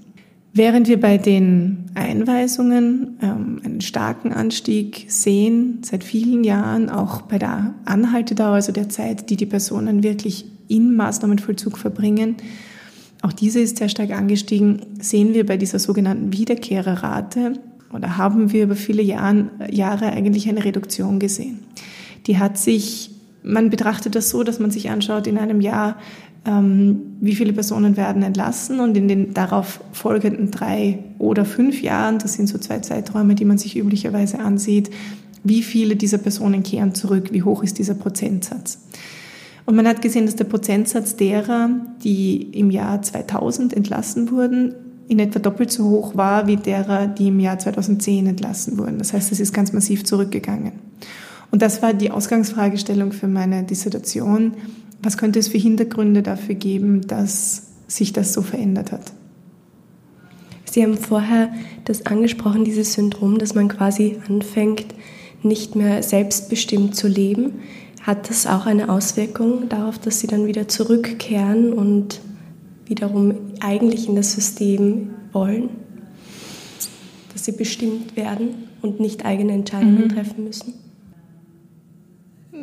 Während 0.53 0.89
wir 0.89 0.99
bei 0.99 1.17
den 1.17 1.85
Einweisungen 1.93 3.17
ähm, 3.21 3.61
einen 3.63 3.79
starken 3.79 4.33
Anstieg 4.33 5.05
sehen, 5.07 5.79
seit 5.83 6.03
vielen 6.03 6.43
Jahren, 6.43 6.89
auch 6.89 7.21
bei 7.21 7.37
der 7.37 7.73
Anhaltedauer, 7.85 8.55
also 8.55 8.73
der 8.73 8.89
Zeit, 8.89 9.29
die 9.29 9.37
die 9.37 9.45
Personen 9.45 10.03
wirklich 10.03 10.45
in 10.71 10.95
Maßnahmenvollzug 10.95 11.77
verbringen, 11.77 12.37
auch 13.21 13.33
diese 13.33 13.59
ist 13.59 13.77
sehr 13.77 13.89
stark 13.89 14.11
angestiegen, 14.11 14.81
sehen 14.99 15.33
wir 15.33 15.45
bei 15.45 15.57
dieser 15.57 15.79
sogenannten 15.79 16.33
Wiederkehrerrate 16.33 17.53
oder 17.93 18.17
haben 18.17 18.51
wir 18.51 18.63
über 18.63 18.75
viele 18.75 19.03
Jahren, 19.03 19.51
Jahre 19.69 20.07
eigentlich 20.07 20.49
eine 20.49 20.63
Reduktion 20.63 21.19
gesehen. 21.19 21.59
Die 22.25 22.39
hat 22.39 22.57
sich, 22.57 23.11
man 23.43 23.69
betrachtet 23.69 24.15
das 24.15 24.29
so, 24.29 24.43
dass 24.43 24.59
man 24.59 24.71
sich 24.71 24.89
anschaut, 24.89 25.27
in 25.27 25.37
einem 25.37 25.61
Jahr 25.61 25.97
ähm, 26.45 27.17
wie 27.19 27.35
viele 27.35 27.53
Personen 27.53 27.95
werden 27.95 28.23
entlassen 28.23 28.79
und 28.79 28.97
in 28.97 29.07
den 29.07 29.33
darauf 29.35 29.81
folgenden 29.91 30.49
drei 30.49 30.99
oder 31.19 31.45
fünf 31.45 31.83
Jahren, 31.83 32.17
das 32.17 32.33
sind 32.33 32.47
so 32.47 32.57
zwei 32.57 32.79
Zeiträume, 32.79 33.35
die 33.35 33.45
man 33.45 33.59
sich 33.59 33.77
üblicherweise 33.77 34.39
ansieht, 34.39 34.89
wie 35.43 35.61
viele 35.61 35.95
dieser 35.95 36.17
Personen 36.17 36.63
kehren 36.63 36.95
zurück, 36.95 37.29
wie 37.31 37.43
hoch 37.43 37.63
ist 37.63 37.77
dieser 37.77 37.93
Prozentsatz. 37.93 38.79
Und 39.65 39.75
man 39.75 39.87
hat 39.87 40.01
gesehen, 40.01 40.25
dass 40.25 40.35
der 40.35 40.45
Prozentsatz 40.45 41.15
derer, 41.15 41.69
die 42.03 42.41
im 42.57 42.71
Jahr 42.71 43.01
2000 43.01 43.73
entlassen 43.73 44.31
wurden, 44.31 44.75
in 45.07 45.19
etwa 45.19 45.39
doppelt 45.39 45.71
so 45.71 45.89
hoch 45.89 46.15
war 46.15 46.47
wie 46.47 46.55
derer, 46.55 47.07
die 47.07 47.27
im 47.27 47.39
Jahr 47.39 47.59
2010 47.59 48.27
entlassen 48.27 48.77
wurden. 48.77 48.97
Das 48.97 49.13
heißt, 49.13 49.31
es 49.31 49.39
ist 49.39 49.53
ganz 49.53 49.73
massiv 49.73 50.05
zurückgegangen. 50.05 50.71
Und 51.51 51.61
das 51.61 51.81
war 51.81 51.93
die 51.93 52.11
Ausgangsfragestellung 52.11 53.11
für 53.11 53.27
meine 53.27 53.63
Dissertation. 53.63 54.53
Was 55.03 55.17
könnte 55.17 55.39
es 55.39 55.49
für 55.49 55.57
Hintergründe 55.57 56.23
dafür 56.23 56.55
geben, 56.55 57.01
dass 57.07 57.63
sich 57.87 58.13
das 58.13 58.33
so 58.33 58.41
verändert 58.41 58.91
hat? 58.91 59.11
Sie 60.63 60.83
haben 60.83 60.97
vorher 60.97 61.51
das 61.83 62.05
angesprochen, 62.05 62.63
dieses 62.63 62.93
Syndrom, 62.93 63.37
dass 63.37 63.53
man 63.53 63.67
quasi 63.67 64.17
anfängt, 64.29 64.95
nicht 65.43 65.75
mehr 65.75 66.01
selbstbestimmt 66.03 66.95
zu 66.95 67.09
leben. 67.09 67.55
Hat 68.03 68.29
das 68.29 68.47
auch 68.47 68.65
eine 68.65 68.89
Auswirkung 68.89 69.69
darauf, 69.69 69.99
dass 69.99 70.19
Sie 70.19 70.27
dann 70.27 70.47
wieder 70.47 70.67
zurückkehren 70.67 71.71
und 71.71 72.19
wiederum 72.85 73.35
eigentlich 73.59 74.07
in 74.07 74.15
das 74.15 74.33
System 74.33 75.11
wollen? 75.31 75.69
Dass 77.31 77.45
Sie 77.45 77.51
bestimmt 77.51 78.15
werden 78.15 78.55
und 78.81 78.99
nicht 78.99 79.23
eigene 79.23 79.53
Entscheidungen 79.53 80.05
mhm. 80.05 80.09
treffen 80.09 80.43
müssen? 80.43 80.73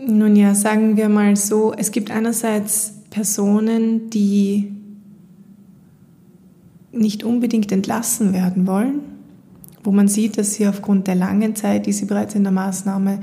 Nun 0.06 0.34
ja, 0.36 0.54
sagen 0.54 0.96
wir 0.96 1.08
mal 1.08 1.36
so, 1.36 1.72
es 1.72 1.92
gibt 1.92 2.10
einerseits 2.10 2.94
Personen, 3.10 4.10
die 4.10 4.72
nicht 6.90 7.24
unbedingt 7.24 7.70
entlassen 7.70 8.32
werden 8.32 8.66
wollen, 8.66 9.00
wo 9.84 9.92
man 9.92 10.08
sieht, 10.08 10.38
dass 10.38 10.54
sie 10.54 10.66
aufgrund 10.66 11.06
der 11.06 11.14
langen 11.14 11.54
Zeit, 11.54 11.86
die 11.86 11.92
sie 11.92 12.06
bereits 12.06 12.34
in 12.34 12.42
der 12.42 12.52
Maßnahme 12.52 13.20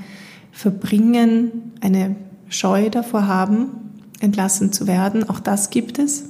verbringen, 0.55 1.73
eine 1.81 2.15
Scheu 2.47 2.89
davor 2.89 3.27
haben, 3.27 3.71
entlassen 4.21 4.71
zu 4.71 4.87
werden. 4.87 5.29
Auch 5.29 5.41
das 5.41 5.69
gibt 5.69 5.99
es. 5.99 6.23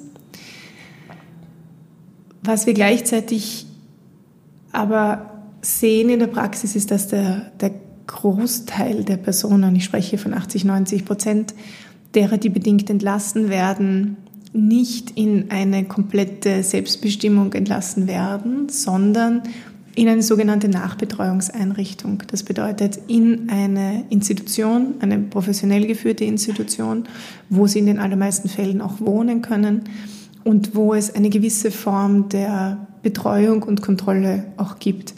Was 2.41 2.65
wir 2.65 2.73
gleichzeitig 2.73 3.67
aber 4.71 5.43
sehen 5.61 6.09
in 6.09 6.19
der 6.19 6.27
Praxis 6.27 6.75
ist, 6.75 6.89
dass 6.89 7.07
der, 7.07 7.51
der 7.61 7.71
Großteil 8.07 9.03
der 9.03 9.17
Personen, 9.17 9.75
ich 9.75 9.85
spreche 9.85 10.17
von 10.17 10.33
80, 10.33 10.65
90 10.65 11.05
Prozent, 11.05 11.53
derer, 12.15 12.37
die 12.37 12.49
bedingt 12.49 12.89
entlassen 12.89 13.49
werden, 13.49 14.17
nicht 14.53 15.11
in 15.11 15.51
eine 15.51 15.85
komplette 15.85 16.63
Selbstbestimmung 16.63 17.53
entlassen 17.53 18.07
werden, 18.07 18.69
sondern 18.69 19.43
in 19.95 20.09
eine 20.09 20.21
sogenannte 20.21 20.67
Nachbetreuungseinrichtung. 20.67 22.23
Das 22.27 22.43
bedeutet 22.43 22.99
in 23.07 23.49
eine 23.49 24.05
Institution, 24.09 24.95
eine 24.99 25.19
professionell 25.19 25.87
geführte 25.87 26.25
Institution, 26.25 27.05
wo 27.49 27.65
sie 27.65 27.79
in 27.79 27.85
den 27.85 27.99
allermeisten 27.99 28.49
Fällen 28.49 28.81
auch 28.81 28.99
wohnen 28.99 29.41
können 29.41 29.83
und 30.43 30.75
wo 30.75 30.93
es 30.93 31.15
eine 31.15 31.29
gewisse 31.29 31.71
Form 31.71 32.27
der 32.29 32.87
Betreuung 33.03 33.63
und 33.63 33.81
Kontrolle 33.81 34.45
auch 34.57 34.79
gibt. 34.79 35.13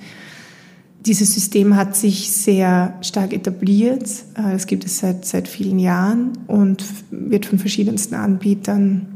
Dieses 1.05 1.34
System 1.34 1.75
hat 1.75 1.96
sich 1.96 2.31
sehr 2.31 2.98
stark 3.01 3.34
etabliert. 3.34 4.10
Äh, 4.38 4.53
es 4.55 4.67
gibt 4.67 4.86
es 4.86 5.00
seit, 5.00 5.25
seit 5.25 5.48
vielen 5.48 5.79
Jahren 5.79 6.34
und 6.48 6.84
wird 7.12 7.46
von 7.46 7.60
verschiedensten 7.60 8.15
Anbietern 8.15 9.07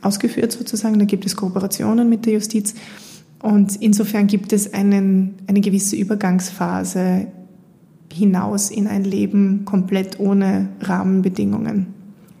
ausgeführt 0.00 0.52
sozusagen. 0.52 0.98
Da 0.98 1.04
gibt 1.04 1.26
es 1.26 1.36
Kooperationen 1.36 2.08
mit 2.08 2.24
der 2.26 2.34
Justiz. 2.34 2.74
Und 3.44 3.76
insofern 3.76 4.26
gibt 4.26 4.54
es 4.54 4.72
einen, 4.72 5.34
eine 5.46 5.60
gewisse 5.60 5.96
Übergangsphase 5.96 7.26
hinaus 8.10 8.70
in 8.70 8.86
ein 8.86 9.04
Leben 9.04 9.66
komplett 9.66 10.18
ohne 10.18 10.70
Rahmenbedingungen. 10.80 11.88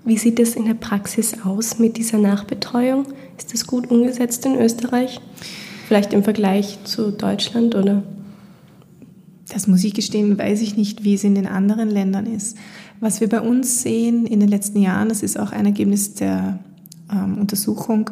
Wie 0.06 0.16
sieht 0.16 0.40
es 0.40 0.56
in 0.56 0.64
der 0.64 0.72
Praxis 0.72 1.44
aus 1.44 1.78
mit 1.78 1.98
dieser 1.98 2.16
Nachbetreuung? 2.16 3.04
Ist 3.36 3.52
das 3.52 3.66
gut 3.66 3.90
umgesetzt 3.90 4.46
in 4.46 4.54
Österreich? 4.54 5.20
Vielleicht 5.88 6.14
im 6.14 6.24
Vergleich 6.24 6.78
zu 6.84 7.10
Deutschland 7.10 7.74
oder? 7.74 8.02
Das 9.52 9.66
muss 9.66 9.84
ich 9.84 9.92
gestehen, 9.92 10.38
weiß 10.38 10.62
ich 10.62 10.74
nicht, 10.74 11.04
wie 11.04 11.12
es 11.12 11.24
in 11.24 11.34
den 11.34 11.46
anderen 11.46 11.90
Ländern 11.90 12.24
ist. 12.24 12.56
Was 13.00 13.20
wir 13.20 13.28
bei 13.28 13.42
uns 13.42 13.82
sehen 13.82 14.24
in 14.24 14.40
den 14.40 14.48
letzten 14.48 14.80
Jahren, 14.80 15.10
das 15.10 15.22
ist 15.22 15.38
auch 15.38 15.52
ein 15.52 15.66
Ergebnis 15.66 16.14
der 16.14 16.60
ähm, 17.12 17.36
Untersuchung, 17.36 18.08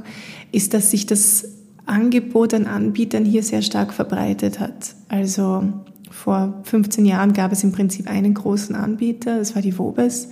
ist, 0.50 0.74
dass 0.74 0.90
sich 0.90 1.06
das 1.06 1.46
Angebot 1.86 2.54
an 2.54 2.66
Anbietern 2.66 3.24
hier 3.24 3.42
sehr 3.42 3.62
stark 3.62 3.92
verbreitet 3.92 4.60
hat. 4.60 4.94
Also 5.08 5.64
vor 6.10 6.60
15 6.64 7.04
Jahren 7.04 7.32
gab 7.32 7.52
es 7.52 7.64
im 7.64 7.72
Prinzip 7.72 8.08
einen 8.08 8.34
großen 8.34 8.74
Anbieter, 8.74 9.38
das 9.38 9.54
war 9.54 9.62
die 9.62 9.76
Wobes, 9.78 10.28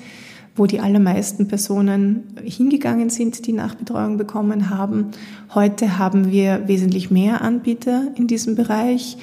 wo 0.54 0.66
die 0.66 0.80
allermeisten 0.80 1.49
Personen 1.49 2.35
hingegangen 2.45 3.09
sind, 3.09 3.47
die 3.47 3.52
Nachbetreuung 3.52 4.16
bekommen 4.16 4.69
haben. 4.71 5.07
Heute 5.54 5.99
haben 5.99 6.30
wir 6.30 6.69
wesentlich 6.69 7.11
mehr 7.11 7.40
Anbieter 7.40 8.09
in 8.16 8.26
diesem 8.26 8.57
Bereich 8.57 9.16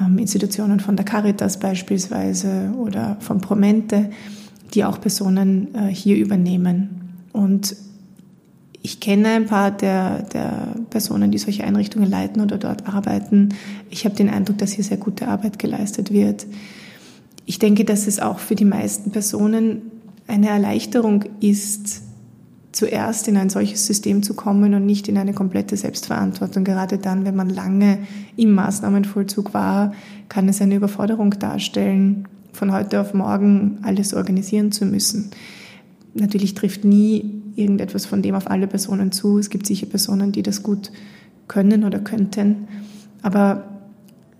ähm, 0.00 0.18
Institutionen 0.18 0.80
von 0.80 0.96
der 0.96 1.04
Caritas 1.04 1.58
beispielsweise 1.58 2.72
oder 2.78 3.16
von 3.20 3.40
Promente, 3.40 4.10
die 4.72 4.84
auch 4.84 5.00
Personen 5.00 5.74
äh, 5.74 5.88
hier 5.88 6.16
übernehmen. 6.16 7.00
Und 7.32 7.76
ich 8.82 8.98
kenne 8.98 9.28
ein 9.28 9.46
paar 9.46 9.70
der, 9.70 10.22
der 10.22 10.74
Personen, 10.90 11.30
die 11.30 11.38
solche 11.38 11.64
Einrichtungen 11.64 12.10
leiten 12.10 12.42
oder 12.42 12.58
dort 12.58 12.88
arbeiten. 12.88 13.50
Ich 13.90 14.04
habe 14.04 14.16
den 14.16 14.28
Eindruck, 14.28 14.58
dass 14.58 14.72
hier 14.72 14.82
sehr 14.82 14.96
gute 14.96 15.28
Arbeit 15.28 15.60
geleistet 15.60 16.12
wird. 16.12 16.46
Ich 17.46 17.60
denke, 17.60 17.84
dass 17.84 18.08
es 18.08 18.18
auch 18.18 18.40
für 18.40 18.56
die 18.56 18.64
meisten 18.64 19.12
Personen 19.12 19.82
eine 20.26 20.48
Erleichterung 20.48 21.24
ist, 21.40 22.02
zuerst 22.72 23.28
in 23.28 23.36
ein 23.36 23.50
solches 23.50 23.86
System 23.86 24.22
zu 24.22 24.34
kommen 24.34 24.74
und 24.74 24.86
nicht 24.86 25.06
in 25.06 25.18
eine 25.18 25.34
komplette 25.34 25.76
Selbstverantwortung. 25.76 26.64
Gerade 26.64 26.98
dann, 26.98 27.24
wenn 27.24 27.36
man 27.36 27.50
lange 27.50 27.98
im 28.36 28.54
Maßnahmenvollzug 28.54 29.54
war, 29.54 29.92
kann 30.28 30.48
es 30.48 30.60
eine 30.60 30.76
Überforderung 30.76 31.38
darstellen, 31.38 32.26
von 32.52 32.72
heute 32.72 33.00
auf 33.00 33.14
morgen 33.14 33.78
alles 33.82 34.14
organisieren 34.14 34.72
zu 34.72 34.86
müssen. 34.86 35.30
Natürlich 36.14 36.54
trifft 36.54 36.84
nie 36.84 37.42
irgendetwas 37.56 38.06
von 38.06 38.22
dem 38.22 38.34
auf 38.34 38.50
alle 38.50 38.66
Personen 38.66 39.12
zu. 39.12 39.38
Es 39.38 39.50
gibt 39.50 39.66
sicher 39.66 39.86
Personen, 39.86 40.32
die 40.32 40.42
das 40.42 40.62
gut 40.62 40.90
können 41.48 41.84
oder 41.84 41.98
könnten. 41.98 42.68
Aber 43.22 43.64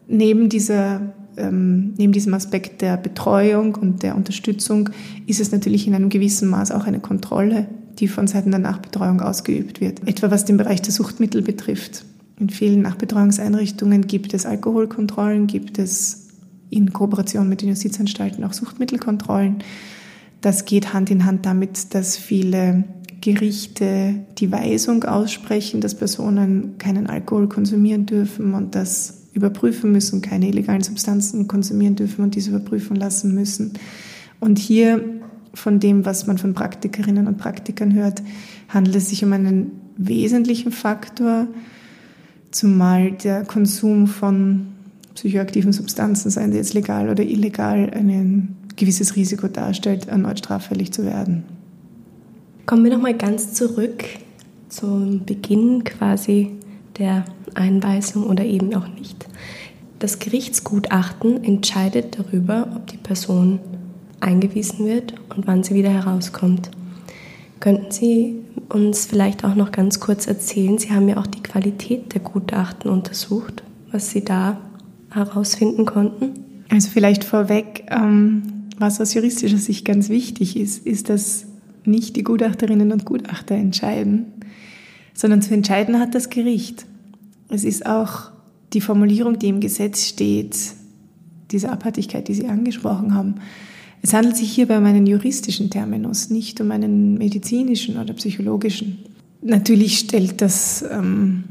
neben, 0.08 0.48
dieser, 0.48 1.00
ähm, 1.36 1.94
neben 1.96 2.12
diesem 2.12 2.34
Aspekt 2.34 2.82
der 2.82 2.96
Betreuung 2.96 3.74
und 3.76 4.02
der 4.02 4.16
Unterstützung 4.16 4.90
ist 5.26 5.40
es 5.40 5.52
natürlich 5.52 5.86
in 5.86 5.94
einem 5.94 6.08
gewissen 6.08 6.48
Maß 6.48 6.72
auch 6.72 6.84
eine 6.84 7.00
Kontrolle, 7.00 7.66
die 7.98 8.08
von 8.08 8.26
Seiten 8.26 8.50
der 8.50 8.60
Nachbetreuung 8.60 9.20
ausgeübt 9.20 9.80
wird. 9.80 10.06
Etwa 10.06 10.30
was 10.30 10.44
den 10.44 10.56
Bereich 10.56 10.82
der 10.82 10.92
Suchtmittel 10.92 11.42
betrifft. 11.42 12.04
In 12.38 12.50
vielen 12.50 12.82
Nachbetreuungseinrichtungen 12.82 14.06
gibt 14.06 14.34
es 14.34 14.46
Alkoholkontrollen, 14.46 15.46
gibt 15.46 15.78
es 15.78 16.28
in 16.70 16.92
Kooperation 16.92 17.48
mit 17.48 17.60
den 17.60 17.68
Justizanstalten 17.68 18.42
auch 18.44 18.54
Suchtmittelkontrollen. 18.54 19.56
Das 20.42 20.64
geht 20.64 20.92
Hand 20.92 21.10
in 21.10 21.24
Hand 21.24 21.46
damit, 21.46 21.94
dass 21.94 22.16
viele 22.16 22.84
Gerichte 23.20 24.16
die 24.38 24.50
Weisung 24.50 25.04
aussprechen, 25.04 25.80
dass 25.80 25.94
Personen 25.94 26.76
keinen 26.78 27.06
Alkohol 27.06 27.48
konsumieren 27.48 28.06
dürfen 28.06 28.52
und 28.52 28.74
das 28.74 29.28
überprüfen 29.32 29.92
müssen, 29.92 30.20
keine 30.20 30.48
illegalen 30.48 30.82
Substanzen 30.82 31.46
konsumieren 31.46 31.94
dürfen 31.94 32.24
und 32.24 32.34
diese 32.34 32.50
überprüfen 32.50 32.96
lassen 32.96 33.34
müssen. 33.34 33.74
Und 34.40 34.58
hier 34.58 35.02
von 35.54 35.78
dem, 35.78 36.04
was 36.04 36.26
man 36.26 36.38
von 36.38 36.54
Praktikerinnen 36.54 37.28
und 37.28 37.38
Praktikern 37.38 37.94
hört, 37.94 38.20
handelt 38.68 38.96
es 38.96 39.10
sich 39.10 39.24
um 39.24 39.32
einen 39.32 39.70
wesentlichen 39.96 40.72
Faktor, 40.72 41.46
zumal 42.50 43.12
der 43.12 43.44
Konsum 43.44 44.08
von 44.08 44.66
psychoaktiven 45.14 45.72
Substanzen, 45.72 46.30
seien 46.30 46.50
sie 46.50 46.58
jetzt 46.58 46.74
legal 46.74 47.08
oder 47.08 47.22
illegal, 47.22 47.90
ein 47.94 48.56
gewisses 48.76 49.16
Risiko 49.16 49.48
darstellt, 49.48 50.08
erneut 50.08 50.38
straffällig 50.38 50.92
zu 50.92 51.04
werden. 51.04 51.44
Kommen 52.66 52.84
wir 52.84 52.92
nochmal 52.92 53.16
ganz 53.16 53.54
zurück 53.54 54.04
zum 54.68 55.24
Beginn 55.24 55.84
quasi 55.84 56.52
der 56.98 57.24
Einweisung 57.54 58.24
oder 58.26 58.44
eben 58.44 58.74
auch 58.74 58.88
nicht. 58.88 59.26
Das 59.98 60.18
Gerichtsgutachten 60.18 61.44
entscheidet 61.44 62.18
darüber, 62.18 62.68
ob 62.74 62.86
die 62.86 62.96
Person 62.96 63.60
eingewiesen 64.20 64.86
wird 64.86 65.14
und 65.34 65.46
wann 65.46 65.62
sie 65.62 65.74
wieder 65.74 65.90
herauskommt. 65.90 66.70
Könnten 67.60 67.92
Sie 67.92 68.40
uns 68.70 69.06
vielleicht 69.06 69.44
auch 69.44 69.54
noch 69.54 69.70
ganz 69.70 70.00
kurz 70.00 70.26
erzählen, 70.26 70.78
Sie 70.78 70.90
haben 70.90 71.08
ja 71.08 71.18
auch 71.18 71.28
die 71.28 71.42
Qualität 71.42 72.12
der 72.12 72.20
Gutachten 72.20 72.90
untersucht, 72.90 73.62
was 73.92 74.10
Sie 74.10 74.24
da 74.24 74.58
herausfinden 75.12 75.86
konnten? 75.86 76.64
Also 76.70 76.88
vielleicht 76.90 77.22
vorweg, 77.22 77.84
ähm, 77.90 78.61
was 78.82 79.00
aus 79.00 79.14
juristischer 79.14 79.56
Sicht 79.56 79.86
ganz 79.86 80.10
wichtig 80.10 80.56
ist, 80.56 80.86
ist, 80.86 81.08
dass 81.08 81.46
nicht 81.84 82.16
die 82.16 82.24
Gutachterinnen 82.24 82.92
und 82.92 83.06
Gutachter 83.06 83.54
entscheiden, 83.54 84.26
sondern 85.14 85.40
zu 85.40 85.54
entscheiden 85.54 85.98
hat 85.98 86.14
das 86.14 86.28
Gericht. 86.28 86.84
Es 87.48 87.64
ist 87.64 87.86
auch 87.86 88.30
die 88.72 88.80
Formulierung, 88.80 89.38
die 89.38 89.48
im 89.48 89.60
Gesetz 89.60 90.06
steht, 90.06 90.56
diese 91.50 91.70
Abhärtigkeit, 91.70 92.28
die 92.28 92.34
Sie 92.34 92.48
angesprochen 92.48 93.14
haben. 93.14 93.36
Es 94.02 94.12
handelt 94.14 94.36
sich 94.36 94.52
hierbei 94.52 94.78
um 94.78 94.84
einen 94.84 95.06
juristischen 95.06 95.70
Terminus, 95.70 96.30
nicht 96.30 96.60
um 96.60 96.70
einen 96.70 97.18
medizinischen 97.18 97.98
oder 97.98 98.14
psychologischen. 98.14 98.98
Natürlich 99.42 99.98
stellt 99.98 100.40
das 100.40 100.84
ähm, 100.90 101.44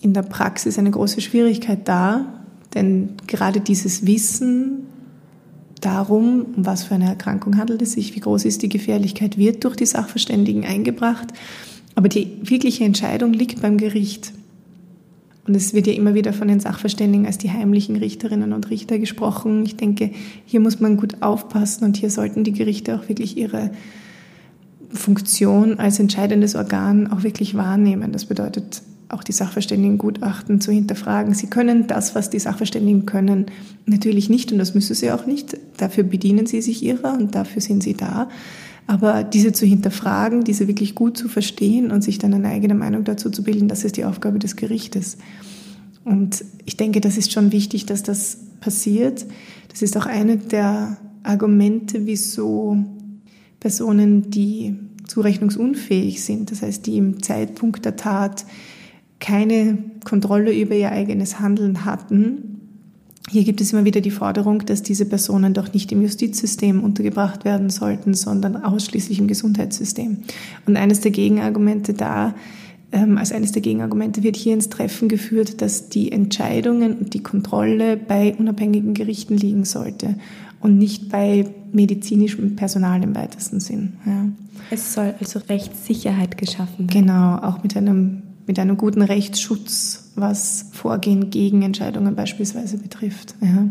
in 0.00 0.14
der 0.14 0.22
Praxis 0.22 0.78
eine 0.78 0.90
große 0.90 1.20
Schwierigkeit 1.20 1.86
dar, 1.86 2.44
denn 2.74 3.10
gerade 3.26 3.60
dieses 3.60 4.06
Wissen 4.06 4.86
darum, 5.80 6.46
um 6.56 6.66
was 6.66 6.84
für 6.84 6.94
eine 6.94 7.06
Erkrankung 7.06 7.56
handelt 7.56 7.82
es 7.82 7.92
sich, 7.92 8.14
wie 8.14 8.20
groß 8.20 8.44
ist 8.44 8.62
die 8.62 8.68
Gefährlichkeit, 8.68 9.38
wird 9.38 9.64
durch 9.64 9.76
die 9.76 9.86
Sachverständigen 9.86 10.64
eingebracht. 10.64 11.28
Aber 11.94 12.08
die 12.08 12.38
wirkliche 12.42 12.84
Entscheidung 12.84 13.32
liegt 13.32 13.62
beim 13.62 13.78
Gericht. 13.78 14.32
Und 15.46 15.54
es 15.54 15.74
wird 15.74 15.86
ja 15.86 15.92
immer 15.92 16.14
wieder 16.14 16.32
von 16.32 16.48
den 16.48 16.60
Sachverständigen 16.60 17.26
als 17.26 17.38
die 17.38 17.50
heimlichen 17.50 17.96
Richterinnen 17.96 18.52
und 18.52 18.68
Richter 18.68 18.98
gesprochen. 18.98 19.64
Ich 19.64 19.76
denke, 19.76 20.10
hier 20.44 20.60
muss 20.60 20.80
man 20.80 20.96
gut 20.96 21.22
aufpassen 21.22 21.84
und 21.84 21.96
hier 21.96 22.10
sollten 22.10 22.42
die 22.42 22.52
Gerichte 22.52 22.96
auch 22.96 23.08
wirklich 23.08 23.36
ihre 23.36 23.70
Funktion 24.90 25.78
als 25.78 26.00
entscheidendes 26.00 26.56
Organ 26.56 27.06
auch 27.12 27.22
wirklich 27.22 27.54
wahrnehmen. 27.54 28.12
Das 28.12 28.24
bedeutet, 28.24 28.82
auch 29.08 29.22
die 29.22 29.32
Sachverständigengutachten 29.32 30.60
zu 30.60 30.72
hinterfragen. 30.72 31.34
Sie 31.34 31.46
können 31.46 31.86
das, 31.86 32.14
was 32.14 32.30
die 32.30 32.38
Sachverständigen 32.38 33.06
können, 33.06 33.46
natürlich 33.86 34.28
nicht 34.28 34.52
und 34.52 34.58
das 34.58 34.74
müssen 34.74 34.94
sie 34.94 35.12
auch 35.12 35.26
nicht. 35.26 35.56
Dafür 35.76 36.04
bedienen 36.04 36.46
sie 36.46 36.60
sich 36.60 36.82
ihrer 36.82 37.14
und 37.14 37.34
dafür 37.34 37.62
sind 37.62 37.82
sie 37.82 37.94
da. 37.94 38.28
Aber 38.88 39.24
diese 39.24 39.52
zu 39.52 39.66
hinterfragen, 39.66 40.44
diese 40.44 40.68
wirklich 40.68 40.94
gut 40.94 41.16
zu 41.16 41.28
verstehen 41.28 41.90
und 41.90 42.02
sich 42.02 42.18
dann 42.18 42.34
eine 42.34 42.48
eigene 42.48 42.74
Meinung 42.74 43.04
dazu 43.04 43.30
zu 43.30 43.42
bilden, 43.42 43.68
das 43.68 43.84
ist 43.84 43.96
die 43.96 44.04
Aufgabe 44.04 44.38
des 44.38 44.56
Gerichtes. 44.56 45.18
Und 46.04 46.44
ich 46.64 46.76
denke, 46.76 47.00
das 47.00 47.16
ist 47.16 47.32
schon 47.32 47.50
wichtig, 47.50 47.86
dass 47.86 48.04
das 48.04 48.38
passiert. 48.60 49.26
Das 49.68 49.82
ist 49.82 49.96
auch 49.96 50.06
eine 50.06 50.36
der 50.36 50.98
Argumente, 51.24 52.06
wieso 52.06 52.76
Personen, 53.58 54.30
die 54.30 54.76
zurechnungsunfähig 55.06 56.22
sind, 56.22 56.50
das 56.50 56.62
heißt, 56.62 56.86
die 56.86 56.96
im 56.96 57.22
Zeitpunkt 57.22 57.84
der 57.84 57.96
Tat 57.96 58.44
keine 59.20 59.78
Kontrolle 60.04 60.52
über 60.52 60.74
ihr 60.74 60.92
eigenes 60.92 61.40
Handeln 61.40 61.84
hatten. 61.84 62.56
Hier 63.28 63.42
gibt 63.42 63.60
es 63.60 63.72
immer 63.72 63.84
wieder 63.84 64.00
die 64.00 64.10
Forderung, 64.10 64.64
dass 64.66 64.82
diese 64.82 65.04
Personen 65.04 65.52
doch 65.52 65.72
nicht 65.72 65.90
im 65.90 66.02
Justizsystem 66.02 66.82
untergebracht 66.82 67.44
werden 67.44 67.70
sollten, 67.70 68.14
sondern 68.14 68.56
ausschließlich 68.56 69.18
im 69.18 69.26
Gesundheitssystem. 69.26 70.18
Und 70.66 70.76
eines 70.76 71.00
der 71.00 71.10
Gegenargumente 71.10 71.92
da, 71.92 72.34
ähm, 72.92 73.18
als 73.18 73.32
eines 73.32 73.50
der 73.50 73.62
Gegenargumente 73.62 74.22
wird 74.22 74.36
hier 74.36 74.54
ins 74.54 74.68
Treffen 74.68 75.08
geführt, 75.08 75.60
dass 75.60 75.88
die 75.88 76.12
Entscheidungen 76.12 76.98
und 76.98 77.14
die 77.14 77.22
Kontrolle 77.22 77.96
bei 77.96 78.36
unabhängigen 78.36 78.94
Gerichten 78.94 79.36
liegen 79.36 79.64
sollte 79.64 80.14
und 80.60 80.78
nicht 80.78 81.08
bei 81.08 81.46
medizinischem 81.72 82.54
Personal 82.54 83.02
im 83.02 83.16
weitesten 83.16 83.58
Sinn. 83.58 83.94
Ja. 84.06 84.28
Es 84.70 84.94
soll 84.94 85.14
also 85.18 85.40
Rechtssicherheit 85.48 86.38
geschaffen 86.38 86.88
werden. 86.88 87.06
Genau, 87.06 87.36
auch 87.36 87.62
mit 87.62 87.76
einem 87.76 88.22
mit 88.46 88.58
einem 88.58 88.76
guten 88.76 89.02
Rechtsschutz, 89.02 90.12
was 90.14 90.66
Vorgehen 90.72 91.30
gegen 91.30 91.62
Entscheidungen 91.62 92.14
beispielsweise 92.14 92.78
betrifft. 92.78 93.34
Ja. 93.40 93.68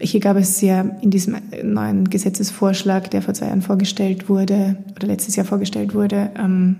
Hier 0.00 0.20
gab 0.20 0.36
es 0.36 0.60
ja 0.60 0.80
in 1.00 1.10
diesem 1.10 1.36
neuen 1.62 2.10
Gesetzesvorschlag, 2.10 3.10
der 3.10 3.22
vor 3.22 3.34
zwei 3.34 3.46
Jahren 3.46 3.62
vorgestellt 3.62 4.28
wurde 4.28 4.76
oder 4.96 5.06
letztes 5.06 5.36
Jahr 5.36 5.46
vorgestellt 5.46 5.94
wurde, 5.94 6.30
ähm, 6.36 6.76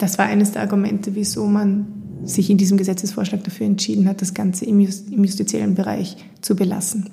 das 0.00 0.18
war 0.18 0.26
eines 0.26 0.52
der 0.52 0.62
Argumente, 0.62 1.14
wieso 1.14 1.46
man 1.46 1.86
sich 2.24 2.50
in 2.50 2.58
diesem 2.58 2.76
Gesetzesvorschlag 2.76 3.44
dafür 3.44 3.66
entschieden 3.66 4.08
hat, 4.08 4.20
das 4.20 4.34
Ganze 4.34 4.64
im, 4.64 4.80
justiziellen 4.80 5.74
Bereich 5.74 6.16
zu 6.40 6.54
belassen. 6.56 7.10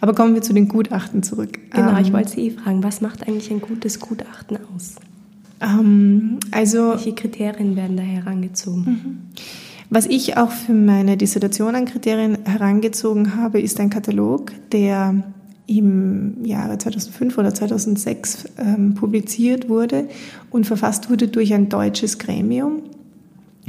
Aber 0.00 0.14
kommen 0.14 0.34
wir 0.34 0.42
zu 0.42 0.52
den 0.52 0.68
Gutachten 0.68 1.22
zurück. 1.22 1.58
Genau, 1.70 1.98
ich 1.98 2.08
ähm, 2.08 2.12
wollte 2.14 2.30
Sie 2.32 2.48
eh 2.48 2.50
fragen, 2.50 2.82
was 2.82 3.00
macht 3.00 3.26
eigentlich 3.26 3.50
ein 3.50 3.60
gutes 3.60 4.00
Gutachten 4.00 4.58
aus? 4.74 4.96
Ähm, 5.60 6.38
also, 6.50 6.90
Welche 6.90 7.14
Kriterien 7.14 7.76
werden 7.76 7.96
da 7.96 8.02
herangezogen? 8.02 8.82
Mhm. 8.84 9.18
Was 9.88 10.06
ich 10.06 10.36
auch 10.36 10.50
für 10.50 10.72
meine 10.72 11.16
Dissertation 11.16 11.74
an 11.74 11.84
Kriterien 11.84 12.38
herangezogen 12.44 13.36
habe, 13.36 13.60
ist 13.60 13.78
ein 13.78 13.90
Katalog, 13.90 14.52
der 14.72 15.22
im 15.68 16.44
Jahre 16.44 16.78
2005 16.78 17.38
oder 17.38 17.54
2006 17.54 18.44
ähm, 18.58 18.94
publiziert 18.94 19.68
wurde 19.68 20.08
und 20.50 20.66
verfasst 20.66 21.10
wurde 21.10 21.28
durch 21.28 21.54
ein 21.54 21.68
deutsches 21.68 22.18
Gremium 22.18 22.82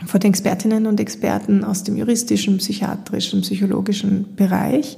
von 0.06 0.21
Expertinnen 0.21 0.86
und 0.86 1.00
Experten 1.00 1.63
aus 1.63 1.84
dem 1.84 1.97
juristischen, 1.97 2.58
psychiatrischen, 2.58 3.41
psychologischen 3.41 4.36
Bereich. 4.36 4.97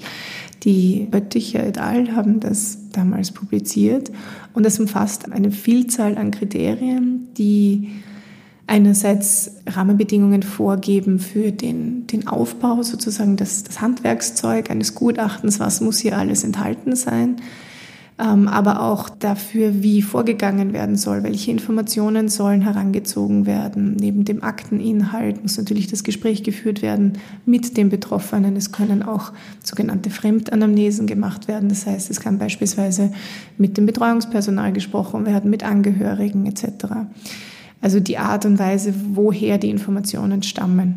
Die 0.63 1.08
Bötticher 1.10 1.65
et 1.65 1.78
al. 1.78 2.15
haben 2.15 2.41
das 2.41 2.78
damals 2.99 3.31
publiziert. 3.31 4.12
Und 4.53 4.65
es 4.65 4.79
umfasst 4.79 5.31
eine 5.31 5.51
Vielzahl 5.51 6.17
an 6.17 6.31
Kriterien, 6.31 7.29
die 7.38 7.89
einerseits 8.67 9.51
Rahmenbedingungen 9.65 10.43
vorgeben 10.43 11.17
für 11.17 11.51
den, 11.51 12.05
den 12.05 12.27
Aufbau, 12.27 12.83
sozusagen 12.83 13.35
das, 13.35 13.63
das 13.63 13.81
Handwerkszeug 13.81 14.69
eines 14.69 14.93
Gutachtens, 14.93 15.59
was 15.59 15.81
muss 15.81 15.97
hier 15.99 16.17
alles 16.17 16.43
enthalten 16.43 16.95
sein, 16.95 17.38
aber 18.19 18.82
auch 18.82 19.08
dafür, 19.08 19.82
wie 19.82 20.01
vorgegangen 20.01 20.73
werden 20.73 20.97
soll, 20.97 21.23
welche 21.23 21.51
Informationen 21.51 22.27
sollen 22.27 22.62
herangezogen 22.62 23.45
werden. 23.45 23.95
Neben 23.95 24.25
dem 24.25 24.43
Akteninhalt 24.43 25.41
muss 25.41 25.58
natürlich 25.58 25.88
das 25.88 26.03
Gespräch 26.03 26.43
geführt 26.43 26.82
werden 26.82 27.13
mit 27.45 27.77
den 27.77 27.88
Betroffenen. 27.88 28.58
Es 28.58 28.73
können 28.73 29.03
auch 29.03 29.32
sogenannte 29.63 30.10
Fremdanamnesen 30.10 31.08
gemacht 31.08 31.47
werden. 31.47 31.69
Das 31.69 31.86
heißt, 31.86 32.10
es 32.10 32.19
kann 32.19 32.38
beispielsweise 32.39 33.13
mit 33.58 33.77
dem 33.77 33.86
Betreuungspersonal 33.86 34.73
gesprochen 34.73 35.25
werden, 35.25 35.49
mit 35.49 35.63
Angehörigen 35.63 36.45
etc. 36.45 36.88
Also 37.79 38.01
die 38.01 38.17
Art 38.17 38.45
und 38.45 38.60
Weise, 38.60 38.93
woher 39.13 39.58
die 39.58 39.69
Informationen 39.69 40.43
stammen. 40.43 40.95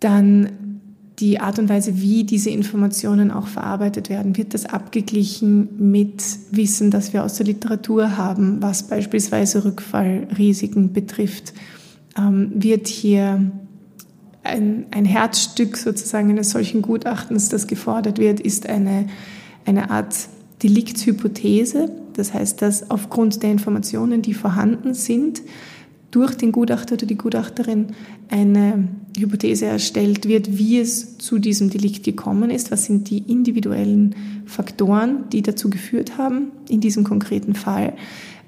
Dann 0.00 0.71
die 1.18 1.40
Art 1.40 1.58
und 1.58 1.68
Weise, 1.68 2.00
wie 2.00 2.24
diese 2.24 2.50
Informationen 2.50 3.30
auch 3.30 3.46
verarbeitet 3.46 4.08
werden, 4.08 4.36
wird 4.36 4.54
das 4.54 4.66
abgeglichen 4.66 5.68
mit 5.92 6.22
Wissen, 6.50 6.90
das 6.90 7.12
wir 7.12 7.22
aus 7.22 7.34
der 7.34 7.46
Literatur 7.46 8.16
haben, 8.16 8.62
was 8.62 8.84
beispielsweise 8.84 9.64
Rückfallrisiken 9.64 10.92
betrifft, 10.92 11.52
ähm, 12.16 12.52
wird 12.54 12.88
hier 12.88 13.52
ein, 14.42 14.86
ein 14.90 15.04
Herzstück 15.04 15.76
sozusagen 15.76 16.30
eines 16.30 16.50
solchen 16.50 16.82
Gutachtens, 16.82 17.48
das 17.48 17.66
gefordert 17.66 18.18
wird, 18.18 18.40
ist 18.40 18.68
eine, 18.68 19.06
eine 19.66 19.90
Art 19.90 20.14
Deliktshypothese. 20.62 21.90
Das 22.14 22.34
heißt, 22.34 22.60
dass 22.60 22.90
aufgrund 22.90 23.42
der 23.42 23.52
Informationen, 23.52 24.22
die 24.22 24.34
vorhanden 24.34 24.94
sind, 24.94 25.42
durch 26.12 26.34
den 26.34 26.52
Gutachter 26.52 26.94
oder 26.94 27.06
die 27.06 27.16
Gutachterin 27.16 27.88
eine 28.28 28.88
Hypothese 29.18 29.66
erstellt 29.66 30.28
wird, 30.28 30.58
wie 30.58 30.78
es 30.78 31.18
zu 31.18 31.38
diesem 31.38 31.70
Delikt 31.70 32.04
gekommen 32.04 32.50
ist, 32.50 32.70
was 32.70 32.84
sind 32.84 33.10
die 33.10 33.18
individuellen 33.18 34.14
Faktoren, 34.46 35.24
die 35.32 35.42
dazu 35.42 35.70
geführt 35.70 36.18
haben 36.18 36.52
in 36.68 36.80
diesem 36.80 37.02
konkreten 37.02 37.54
Fall? 37.54 37.94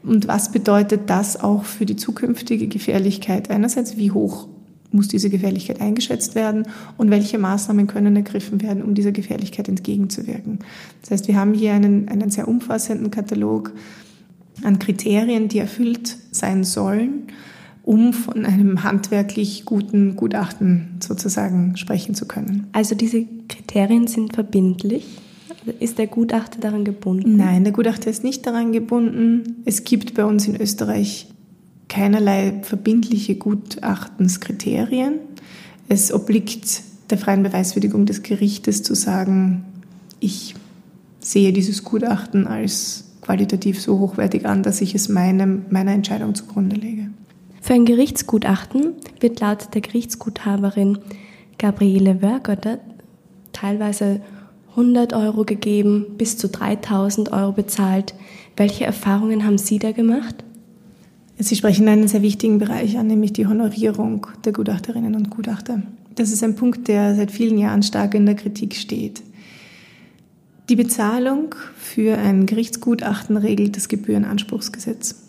Und 0.03 0.29
was 0.29 0.53
bedeutet 0.53 1.09
das 1.09 1.40
auch 1.40 1.64
für 1.64 1.87
die 1.87 1.96
zukünftige 1.96 2.68
Gefährlichkeit 2.68 3.50
einerseits, 3.50 3.96
wie 3.96 4.11
hoch 4.11 4.46
muss 4.92 5.09
diese 5.09 5.31
Gefährlichkeit 5.31 5.81
eingeschätzt 5.81 6.35
werden? 6.35 6.68
Und 6.98 7.11
welche 7.11 7.38
Maßnahmen 7.38 7.87
können 7.87 8.14
ergriffen 8.14 8.61
werden, 8.61 8.83
um 8.83 8.94
dieser 8.94 9.12
Gefährlichkeit 9.12 9.70
entgegenzuwirken. 9.70 10.59
Das 11.00 11.12
heißt, 11.12 11.29
wir 11.29 11.37
haben 11.37 11.55
hier 11.55 11.72
einen, 11.72 12.11
einen 12.11 12.29
sehr 12.29 12.46
umfassenden 12.46 13.11
Katalog 13.11 13.72
an 14.62 14.79
Kriterien, 14.79 15.48
die 15.48 15.59
erfüllt 15.59 16.18
sein 16.31 16.62
sollen, 16.62 17.29
um 17.85 18.12
von 18.12 18.47
einem 18.47 18.83
handwerklich 18.83 19.64
guten 19.64 20.16
Gutachten 20.16 20.97
sozusagen 21.01 21.77
sprechen 21.77 22.14
zu 22.14 22.27
können. 22.27 22.66
Also 22.73 22.94
diese 22.94 23.27
Kriterien 23.49 24.07
sind 24.07 24.35
verbindlich? 24.35 25.07
Ist 25.81 25.99
der 25.99 26.07
Gutachter 26.07 26.61
daran 26.61 26.85
gebunden? 26.85 27.37
Nein, 27.37 27.64
der 27.64 27.73
Gutachter 27.73 28.11
ist 28.11 28.25
nicht 28.25 28.47
daran 28.47 28.73
gebunden. 28.73 29.62
Es 29.64 29.85
gibt 29.85 30.14
bei 30.14 30.25
uns 30.25 30.47
in 30.47 30.61
Österreich 30.61 31.29
keinerlei 31.88 32.61
verbindliche 32.62 33.37
Gutachtenskriterien. 33.37 35.14
Es 35.88 36.12
obliegt 36.12 36.83
der 37.11 37.18
freien 37.18 37.42
Beweiswürdigung 37.42 38.07
des 38.07 38.23
Gerichtes 38.23 38.83
zu 38.83 38.94
sagen, 38.94 39.64
ich 40.20 40.55
sehe 41.20 41.53
dieses 41.53 41.85
Gutachten 41.85 42.47
als 42.47 43.05
qualitativ 43.20 43.81
so 43.81 43.99
hochwertig 43.99 44.47
an, 44.47 44.62
dass 44.62 44.81
ich 44.81 44.94
es 44.94 45.09
meinem, 45.09 45.66
meiner 45.70 45.92
Entscheidung 45.92 46.35
zugrunde 46.35 46.77
lege. 46.77 47.03
Für 47.64 47.72
ein 47.72 47.87
Gerichtsgutachten 47.87 48.92
wird 49.20 49.40
laut 49.40 49.68
der 49.72 49.81
Gerichtsguthaberin 49.81 50.98
Gabriele 51.57 52.20
Wörgötter 52.20 52.79
teilweise 53.55 54.20
100 54.72 55.14
Euro 55.14 55.44
gegeben, 55.44 56.05
bis 56.18 56.37
zu 56.37 56.50
3000 56.50 57.33
Euro 57.33 57.53
bezahlt. 57.53 58.14
Welche 58.59 58.85
Erfahrungen 58.85 59.46
haben 59.46 59.57
Sie 59.57 59.79
da 59.79 59.92
gemacht? 59.92 60.44
Sie 61.38 61.57
sprechen 61.57 61.88
einen 61.88 62.07
sehr 62.07 62.20
wichtigen 62.20 62.59
Bereich 62.59 62.98
an, 62.98 63.07
nämlich 63.07 63.33
die 63.33 63.46
Honorierung 63.46 64.27
der 64.44 64.53
Gutachterinnen 64.53 65.14
und 65.14 65.31
Gutachter. 65.31 65.81
Das 66.16 66.33
ist 66.33 66.44
ein 66.44 66.57
Punkt, 66.57 66.87
der 66.87 67.14
seit 67.14 67.31
vielen 67.31 67.57
Jahren 67.57 67.83
stark 67.83 68.14
in 68.14 68.27
der 68.27 68.35
Kritik 68.35 68.74
steht. 68.74 69.22
Die 70.68 70.77
Bezahlung 70.77 71.55
für 71.79 72.18
ein 72.18 72.44
Gerichtsgutachten 72.44 73.38
regelt 73.38 73.79
das 73.79 73.88
Gebührenanspruchsgesetz. 73.88 75.23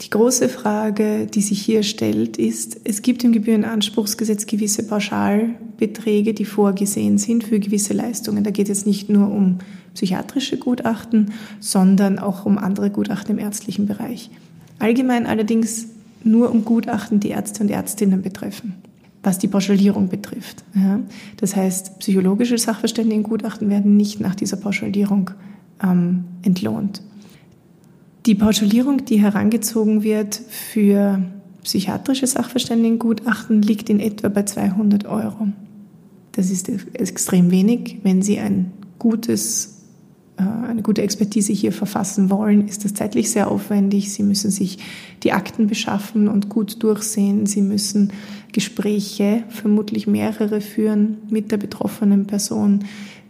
Die 0.00 0.10
große 0.10 0.48
Frage, 0.48 1.26
die 1.26 1.40
sich 1.40 1.60
hier 1.60 1.82
stellt, 1.82 2.36
ist, 2.36 2.80
es 2.84 3.02
gibt 3.02 3.24
im 3.24 3.32
Gebührenanspruchsgesetz 3.32 4.46
gewisse 4.46 4.84
Pauschalbeträge, 4.84 6.34
die 6.34 6.44
vorgesehen 6.44 7.18
sind 7.18 7.42
für 7.42 7.58
gewisse 7.58 7.94
Leistungen. 7.94 8.44
Da 8.44 8.50
geht 8.50 8.68
es 8.68 8.86
nicht 8.86 9.08
nur 9.08 9.28
um 9.28 9.58
psychiatrische 9.94 10.56
Gutachten, 10.56 11.32
sondern 11.58 12.20
auch 12.20 12.46
um 12.46 12.58
andere 12.58 12.90
Gutachten 12.90 13.36
im 13.36 13.44
ärztlichen 13.44 13.86
Bereich. 13.86 14.30
Allgemein 14.78 15.26
allerdings 15.26 15.88
nur 16.22 16.52
um 16.52 16.64
Gutachten, 16.64 17.18
die 17.18 17.30
Ärzte 17.30 17.64
und 17.64 17.70
Ärztinnen 17.70 18.22
betreffen, 18.22 18.74
was 19.24 19.38
die 19.38 19.48
Pauschalierung 19.48 20.08
betrifft. 20.08 20.62
Das 21.38 21.56
heißt, 21.56 21.98
psychologische 21.98 22.56
Sachverständigengutachten 22.56 23.68
werden 23.68 23.96
nicht 23.96 24.20
nach 24.20 24.36
dieser 24.36 24.58
Pauschalierung 24.58 25.32
ähm, 25.82 26.24
entlohnt. 26.42 27.02
Die 28.28 28.34
Pauschalierung, 28.34 29.06
die 29.06 29.22
herangezogen 29.22 30.02
wird 30.02 30.34
für 30.34 31.22
psychiatrische 31.62 32.26
Sachverständigengutachten, 32.26 33.62
liegt 33.62 33.88
in 33.88 34.00
etwa 34.00 34.28
bei 34.28 34.42
200 34.42 35.06
Euro. 35.06 35.48
Das 36.32 36.50
ist 36.50 36.68
extrem 36.92 37.50
wenig. 37.50 38.00
Wenn 38.02 38.20
Sie 38.20 38.38
ein 38.38 38.70
gutes 38.98 39.78
äh, 40.36 40.42
eine 40.42 40.82
gute 40.82 41.00
Expertise 41.00 41.54
hier 41.54 41.72
verfassen 41.72 42.28
wollen, 42.28 42.68
ist 42.68 42.84
das 42.84 42.92
zeitlich 42.92 43.30
sehr 43.30 43.50
aufwendig. 43.50 44.12
Sie 44.12 44.24
müssen 44.24 44.50
sich 44.50 44.76
die 45.22 45.32
Akten 45.32 45.66
beschaffen 45.66 46.28
und 46.28 46.50
gut 46.50 46.82
durchsehen. 46.82 47.46
Sie 47.46 47.62
müssen 47.62 48.12
Gespräche, 48.52 49.44
vermutlich 49.48 50.06
mehrere, 50.06 50.60
führen 50.60 51.16
mit 51.30 51.50
der 51.50 51.56
betroffenen 51.56 52.26
Person. 52.26 52.84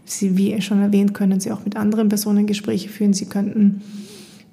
Sie, 0.07 0.37
wie 0.37 0.61
schon 0.61 0.81
erwähnt, 0.81 1.15
können 1.15 1.39
Sie 1.39 1.53
auch 1.53 1.65
mit 1.65 1.77
anderen 1.77 2.09
Personen 2.09 2.49
Gespräche 2.49 2.89
führen. 2.89 3.13
Sie 3.13 3.27
könnten 3.27 3.81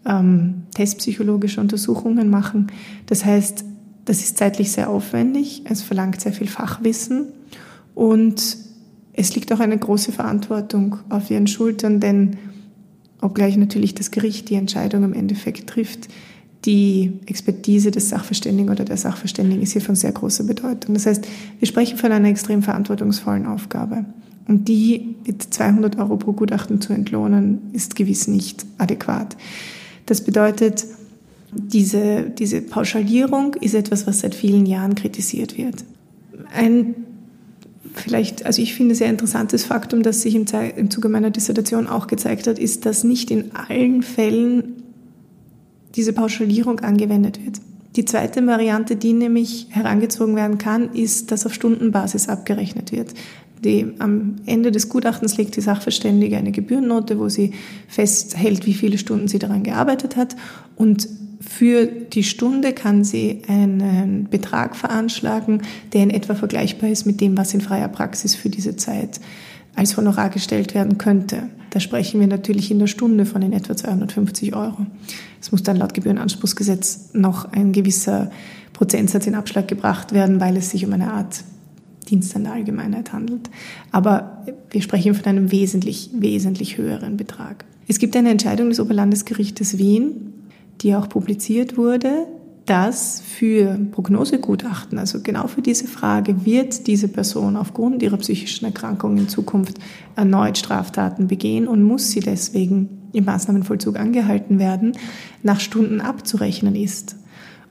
ähm, 0.06 0.64
testpsychologische 0.74 1.62
Untersuchungen 1.62 2.30
machen. 2.30 2.68
Das 3.08 3.26
heißt, 3.26 3.66
das 4.06 4.20
ist 4.20 4.38
zeitlich 4.38 4.72
sehr 4.72 4.90
aufwendig. 4.90 5.64
Es 5.66 5.82
verlangt 5.82 6.22
sehr 6.22 6.34
viel 6.34 6.48
Fachwissen 6.48 7.28
und 7.96 8.58
es 9.14 9.36
liegt 9.36 9.52
auch 9.54 9.60
eine 9.60 9.78
große 9.78 10.12
Verantwortung 10.12 10.98
auf 11.10 11.32
ihren 11.32 11.48
Schultern, 11.48 12.00
denn 12.00 12.38
obgleich 13.22 13.58
natürlich 13.58 13.96
das 13.96 14.12
Gericht 14.12 14.50
die 14.50 14.56
Entscheidung 14.56 15.04
im 15.04 15.14
Endeffekt 15.14 15.68
trifft, 15.68 16.10
die 16.66 17.14
Expertise 17.28 17.92
des 17.92 18.10
Sachverständigen 18.10 18.72
oder 18.72 18.86
der 18.86 18.98
Sachverständigen 18.98 19.62
ist 19.62 19.74
hier 19.74 19.82
von 19.82 19.96
sehr 19.96 20.12
großer 20.12 20.44
Bedeutung. 20.44 20.96
Das 20.96 21.06
heißt, 21.06 21.26
wir 21.60 21.68
sprechen 21.68 21.98
von 21.98 22.12
einer 22.12 22.28
extrem 22.28 22.64
verantwortungsvollen 22.64 23.46
Aufgabe. 23.46 24.06
Und 24.48 24.68
die 24.68 25.16
mit 25.26 25.42
200 25.42 25.98
Euro 25.98 26.18
pro 26.18 26.34
Gutachten 26.34 26.82
zu 26.82 26.94
entlohnen, 26.94 27.62
ist 27.74 27.96
gewiss 27.96 28.28
nicht 28.28 28.66
adäquat. 28.78 29.36
Das 30.06 30.22
bedeutet, 30.22 30.86
diese, 31.52 32.24
diese 32.24 32.62
Pauschalierung 32.62 33.56
ist 33.56 33.74
etwas, 33.74 34.08
was 34.08 34.20
seit 34.20 34.36
vielen 34.36 34.66
Jahren 34.66 34.96
kritisiert 34.96 35.58
wird. 35.58 35.84
Ein 36.54 36.96
vielleicht, 37.96 38.46
also 38.46 38.62
ich 38.62 38.74
finde, 38.74 38.96
sehr 38.96 39.10
interessantes 39.10 39.64
Faktum, 39.64 40.04
das 40.04 40.22
sich 40.22 40.36
im, 40.36 40.46
im 40.76 40.90
Zuge 40.90 41.10
meiner 41.10 41.32
Dissertation 41.32 41.88
auch 41.88 42.08
gezeigt 42.08 42.48
hat, 42.48 42.60
ist, 42.60 42.86
dass 42.86 43.04
nicht 43.04 43.32
in 43.32 43.56
allen 43.56 44.04
Fällen 44.04 44.84
diese 45.96 46.14
Pauschalierung 46.14 46.82
angewendet 46.82 47.44
wird. 47.44 47.62
Die 47.96 48.04
zweite 48.04 48.46
Variante, 48.46 48.98
die 48.98 49.14
nämlich 49.14 49.68
herangezogen 49.70 50.36
werden 50.36 50.58
kann, 50.58 50.94
ist, 50.94 51.32
dass 51.32 51.46
auf 51.46 51.54
Stundenbasis 51.54 52.28
abgerechnet 52.28 52.92
wird. 52.92 53.14
Die, 53.66 53.94
am 54.00 54.36
Ende 54.46 54.72
des 54.72 54.90
Gutachtens 54.90 55.38
legt 55.38 55.56
die 55.58 55.62
Sachverständige 55.62 56.38
eine 56.38 56.52
Gebührennote, 56.52 57.20
wo 57.20 57.30
sie 57.30 57.52
festhält, 57.88 58.66
wie 58.68 58.76
viele 58.76 59.00
Stunden 59.00 59.28
sie 59.28 59.40
daran 59.40 59.64
gearbeitet 59.64 60.16
hat 60.16 60.36
und 60.76 61.10
für 61.42 61.86
die 61.86 62.24
Stunde 62.24 62.74
kann 62.74 63.04
sie 63.04 63.42
einen 63.48 64.28
Betrag 64.30 64.76
veranschlagen, 64.76 65.62
der 65.94 66.04
in 66.04 66.10
etwa 66.10 66.36
vergleichbar 66.36 66.90
ist 66.90 67.06
mit 67.06 67.22
dem, 67.22 67.38
was 67.38 67.54
in 67.54 67.62
freier 67.62 67.88
Praxis 67.88 68.36
für 68.36 68.50
diese 68.50 68.76
Zeit 68.76 69.20
als 69.76 69.98
Honorar 69.98 70.30
gestellt 70.30 70.74
werden 70.74 70.98
könnte. 70.98 71.50
Da 71.70 71.80
sprechen 71.80 72.20
wir 72.20 72.28
natürlich 72.28 72.72
in 72.72 72.80
der 72.80 72.88
Stunde 72.88 73.26
von 73.26 73.42
in 73.42 73.54
etwa 73.54 73.76
250 73.76 74.56
Euro. 74.56 74.86
Es 75.42 75.52
muss 75.52 75.64
dann 75.64 75.78
laut 75.78 75.94
Gebührenanspruchsgesetz 75.94 77.10
noch 77.14 77.52
ein 77.52 77.74
gewisser 77.74 78.32
Prozentsatz 78.74 79.28
in 79.28 79.36
Abschlag 79.36 79.68
gebracht 79.68 80.14
werden, 80.14 80.40
weil 80.40 80.56
es 80.58 80.70
sich 80.70 80.86
um 80.86 80.94
eine 80.94 81.12
Art 81.12 81.44
Dienst 82.06 82.36
an 82.36 82.44
der 82.46 82.54
Allgemeinheit 82.54 83.14
handelt. 83.14 83.50
Aber 83.92 84.46
wir 84.70 84.82
sprechen 84.82 85.14
von 85.14 85.26
einem 85.26 85.52
wesentlich, 85.52 86.12
wesentlich 86.14 86.78
höheren 86.78 87.18
Betrag. 87.18 87.66
Es 87.88 88.00
gibt 88.00 88.16
eine 88.16 88.30
Entscheidung 88.32 88.70
des 88.70 88.80
Oberlandesgerichtes 88.80 89.78
Wien 89.78 90.34
die 90.82 90.96
auch 90.96 91.10
publiziert 91.10 91.78
wurde, 91.78 92.28
dass 92.66 93.22
für 93.22 93.78
Prognosegutachten, 93.92 94.98
also 94.98 95.22
genau 95.22 95.48
für 95.48 95.62
diese 95.62 95.88
Frage, 95.88 96.46
wird 96.46 96.88
diese 96.88 97.08
Person 97.08 97.58
aufgrund 97.58 98.02
ihrer 98.02 98.18
psychischen 98.18 98.66
Erkrankung 98.66 99.18
in 99.18 99.30
Zukunft 99.30 99.78
erneut 100.16 100.58
Straftaten 100.58 101.28
begehen 101.28 101.68
und 101.68 101.84
muss 101.84 102.10
sie 102.10 102.22
deswegen 102.22 102.90
im 103.14 103.26
Maßnahmenvollzug 103.26 104.00
angehalten 104.00 104.58
werden, 104.58 104.94
nach 105.44 105.60
Stunden 105.60 106.02
abzurechnen 106.02 106.76
ist. 106.76 107.16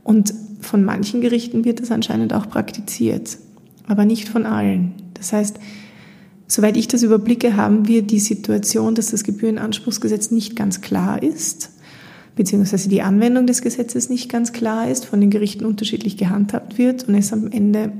Und 0.04 0.32
von 0.60 0.84
manchen 0.84 1.20
Gerichten 1.20 1.64
wird 1.64 1.80
das 1.80 1.90
anscheinend 1.90 2.32
auch 2.32 2.48
praktiziert, 2.48 3.38
aber 3.86 4.04
nicht 4.04 4.28
von 4.28 4.46
allen. 4.46 4.92
Das 5.14 5.32
heißt, 5.32 5.58
soweit 6.46 6.76
ich 6.76 6.88
das 6.88 7.02
überblicke, 7.02 7.56
haben 7.56 7.88
wir 7.88 8.02
die 8.02 8.18
Situation, 8.18 8.94
dass 8.94 9.10
das 9.10 9.24
Gebührenanspruchsgesetz 9.24 10.30
nicht 10.30 10.56
ganz 10.56 10.80
klar 10.80 11.22
ist 11.22 11.70
beziehungsweise 12.36 12.88
die 12.88 13.02
Anwendung 13.02 13.46
des 13.46 13.62
Gesetzes 13.62 14.10
nicht 14.10 14.30
ganz 14.30 14.52
klar 14.52 14.88
ist, 14.88 15.04
von 15.04 15.20
den 15.20 15.30
Gerichten 15.30 15.64
unterschiedlich 15.64 16.16
gehandhabt 16.16 16.78
wird 16.78 17.08
und 17.08 17.14
es 17.14 17.32
am 17.32 17.50
Ende, 17.50 17.92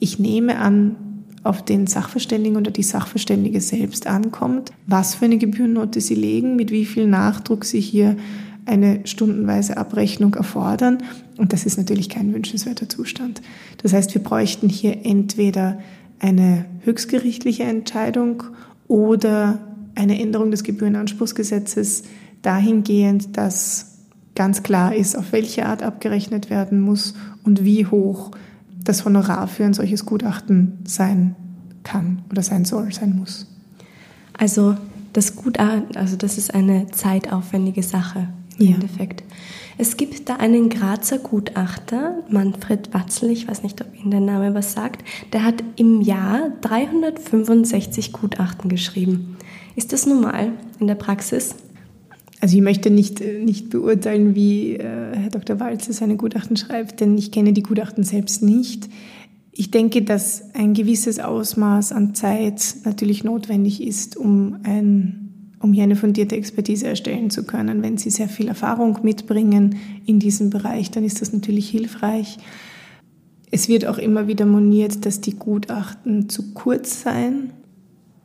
ich 0.00 0.18
nehme 0.18 0.58
an, 0.58 0.96
auf 1.44 1.64
den 1.64 1.86
Sachverständigen 1.86 2.58
oder 2.58 2.72
die 2.72 2.82
Sachverständige 2.82 3.60
selbst 3.60 4.06
ankommt, 4.06 4.72
was 4.86 5.14
für 5.14 5.26
eine 5.26 5.38
Gebührennote 5.38 6.00
sie 6.00 6.16
legen, 6.16 6.56
mit 6.56 6.70
wie 6.72 6.84
viel 6.84 7.06
Nachdruck 7.06 7.64
sie 7.64 7.80
hier 7.80 8.16
eine 8.66 9.00
stundenweise 9.04 9.76
Abrechnung 9.76 10.34
erfordern. 10.34 10.98
Und 11.38 11.52
das 11.52 11.64
ist 11.64 11.78
natürlich 11.78 12.08
kein 12.08 12.34
wünschenswerter 12.34 12.88
Zustand. 12.88 13.40
Das 13.82 13.92
heißt, 13.92 14.12
wir 14.14 14.22
bräuchten 14.22 14.68
hier 14.68 15.06
entweder 15.06 15.78
eine 16.18 16.66
höchstgerichtliche 16.84 17.62
Entscheidung 17.62 18.42
oder 18.88 19.60
eine 19.94 20.20
Änderung 20.20 20.50
des 20.50 20.64
Gebührenanspruchsgesetzes 20.64 22.02
dahingehend, 22.42 23.36
dass 23.36 23.98
ganz 24.34 24.62
klar 24.62 24.94
ist, 24.94 25.16
auf 25.16 25.32
welche 25.32 25.66
Art 25.66 25.82
abgerechnet 25.82 26.50
werden 26.50 26.80
muss 26.80 27.14
und 27.44 27.64
wie 27.64 27.86
hoch 27.86 28.30
das 28.84 29.04
Honorar 29.04 29.48
für 29.48 29.64
ein 29.64 29.74
solches 29.74 30.06
Gutachten 30.06 30.78
sein 30.84 31.34
kann 31.82 32.22
oder 32.30 32.42
sein 32.42 32.64
soll, 32.64 32.92
sein 32.92 33.16
muss. 33.16 33.46
Also 34.36 34.76
das 35.12 35.34
Gutachten, 35.36 35.96
also 35.96 36.16
das 36.16 36.38
ist 36.38 36.54
eine 36.54 36.86
zeitaufwendige 36.90 37.82
Sache 37.82 38.28
im 38.58 38.66
ja. 38.66 38.74
Endeffekt. 38.74 39.24
Es 39.80 39.96
gibt 39.96 40.28
da 40.28 40.36
einen 40.36 40.70
Grazer 40.70 41.18
Gutachter, 41.18 42.24
Manfred 42.28 42.92
Watzel, 42.92 43.30
ich 43.30 43.46
weiß 43.46 43.62
nicht, 43.62 43.80
ob 43.80 43.86
Ihnen 43.94 44.10
der 44.10 44.20
Name 44.20 44.52
was 44.52 44.72
sagt, 44.72 45.04
der 45.32 45.44
hat 45.44 45.62
im 45.76 46.00
Jahr 46.00 46.50
365 46.62 48.12
Gutachten 48.12 48.68
geschrieben. 48.68 49.36
Ist 49.76 49.92
das 49.92 50.04
normal 50.04 50.50
in 50.80 50.88
der 50.88 50.96
Praxis? 50.96 51.54
Also 52.40 52.56
ich 52.56 52.62
möchte 52.62 52.90
nicht, 52.90 53.20
nicht 53.20 53.70
beurteilen, 53.70 54.34
wie 54.34 54.74
äh, 54.74 54.82
Herr 54.82 55.30
Dr. 55.30 55.60
Walzer 55.60 55.92
seine 55.92 56.16
Gutachten 56.16 56.56
schreibt, 56.56 56.98
denn 56.98 57.16
ich 57.16 57.30
kenne 57.30 57.52
die 57.52 57.62
Gutachten 57.62 58.02
selbst 58.02 58.42
nicht. 58.42 58.88
Ich 59.52 59.70
denke, 59.70 60.02
dass 60.02 60.54
ein 60.54 60.74
gewisses 60.74 61.20
Ausmaß 61.20 61.92
an 61.92 62.16
Zeit 62.16 62.76
natürlich 62.84 63.22
notwendig 63.22 63.80
ist, 63.80 64.16
um, 64.16 64.58
ein, 64.64 65.27
um 65.60 65.72
hier 65.72 65.82
eine 65.82 65.96
fundierte 65.96 66.36
Expertise 66.36 66.86
erstellen 66.86 67.30
zu 67.30 67.44
können. 67.44 67.82
Wenn 67.82 67.98
Sie 67.98 68.10
sehr 68.10 68.28
viel 68.28 68.48
Erfahrung 68.48 68.98
mitbringen 69.02 69.76
in 70.06 70.18
diesem 70.18 70.50
Bereich, 70.50 70.90
dann 70.90 71.04
ist 71.04 71.20
das 71.20 71.32
natürlich 71.32 71.68
hilfreich. 71.68 72.38
Es 73.50 73.68
wird 73.68 73.86
auch 73.86 73.98
immer 73.98 74.28
wieder 74.28 74.46
moniert, 74.46 75.06
dass 75.06 75.20
die 75.20 75.36
Gutachten 75.36 76.28
zu 76.28 76.52
kurz 76.52 77.02
seien. 77.02 77.52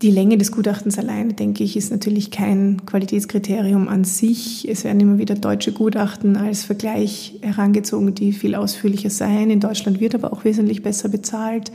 Die 0.02 0.12
Länge 0.12 0.38
des 0.38 0.52
Gutachtens 0.52 1.00
alleine, 1.00 1.34
denke 1.34 1.64
ich, 1.64 1.78
ist 1.78 1.90
natürlich 1.90 2.30
kein 2.30 2.86
Qualitätskriterium 2.86 3.88
an 3.88 4.04
sich. 4.04 4.68
Es 4.68 4.84
werden 4.84 5.00
immer 5.00 5.18
wieder 5.18 5.36
deutsche 5.36 5.72
Gutachten 5.72 6.36
als 6.36 6.66
Vergleich 6.66 7.40
herangezogen, 7.42 8.14
die 8.14 8.34
viel 8.34 8.56
ausführlicher 8.56 9.10
seien. 9.10 9.50
In 9.50 9.62
Deutschland 9.62 10.02
wird 10.02 10.14
aber 10.14 10.34
auch 10.34 10.44
wesentlich 10.44 10.84
besser 10.84 11.08
bezahlt. 11.08 11.72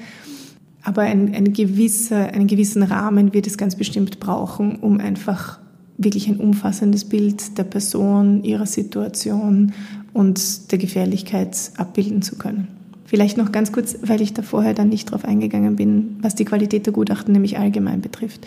Aber 0.82 1.02
ein, 1.02 1.34
ein 1.34 1.52
gewisser, 1.52 2.32
einen 2.32 2.46
gewissen 2.46 2.82
Rahmen 2.82 3.34
wird 3.34 3.46
es 3.46 3.58
ganz 3.58 3.76
bestimmt 3.76 4.20
brauchen, 4.20 4.76
um 4.76 5.00
einfach 5.00 5.58
wirklich 5.96 6.28
ein 6.28 6.36
umfassendes 6.36 7.04
Bild 7.04 7.58
der 7.58 7.64
Person, 7.64 8.44
ihrer 8.44 8.66
Situation 8.66 9.72
und 10.12 10.70
der 10.70 10.78
Gefährlichkeit 10.78 11.72
abbilden 11.76 12.22
zu 12.22 12.36
können. 12.36 12.68
Vielleicht 13.04 13.36
noch 13.36 13.52
ganz 13.52 13.72
kurz, 13.72 13.96
weil 14.02 14.20
ich 14.20 14.34
da 14.34 14.42
vorher 14.42 14.74
dann 14.74 14.90
nicht 14.90 15.10
drauf 15.10 15.24
eingegangen 15.24 15.76
bin, 15.76 16.18
was 16.20 16.34
die 16.34 16.44
Qualität 16.44 16.86
der 16.86 16.92
Gutachten 16.92 17.32
nämlich 17.32 17.58
allgemein 17.58 18.00
betrifft. 18.00 18.46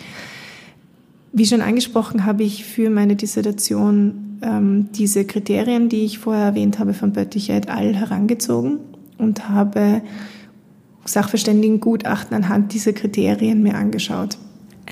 Wie 1.32 1.46
schon 1.46 1.60
angesprochen, 1.60 2.24
habe 2.24 2.44
ich 2.44 2.64
für 2.64 2.88
meine 2.88 3.16
Dissertation 3.16 4.38
ähm, 4.42 4.88
diese 4.94 5.24
Kriterien, 5.24 5.88
die 5.88 6.04
ich 6.04 6.18
vorher 6.18 6.46
erwähnt 6.46 6.78
habe, 6.78 6.94
von 6.94 7.12
Bötticher 7.12 7.54
et 7.54 7.68
al. 7.68 7.94
herangezogen 7.94 8.78
und 9.18 9.48
habe 9.48 10.02
Sachverständigengutachten 11.04 12.36
anhand 12.36 12.72
dieser 12.72 12.92
Kriterien 12.92 13.62
mir 13.62 13.74
angeschaut. 13.74 14.38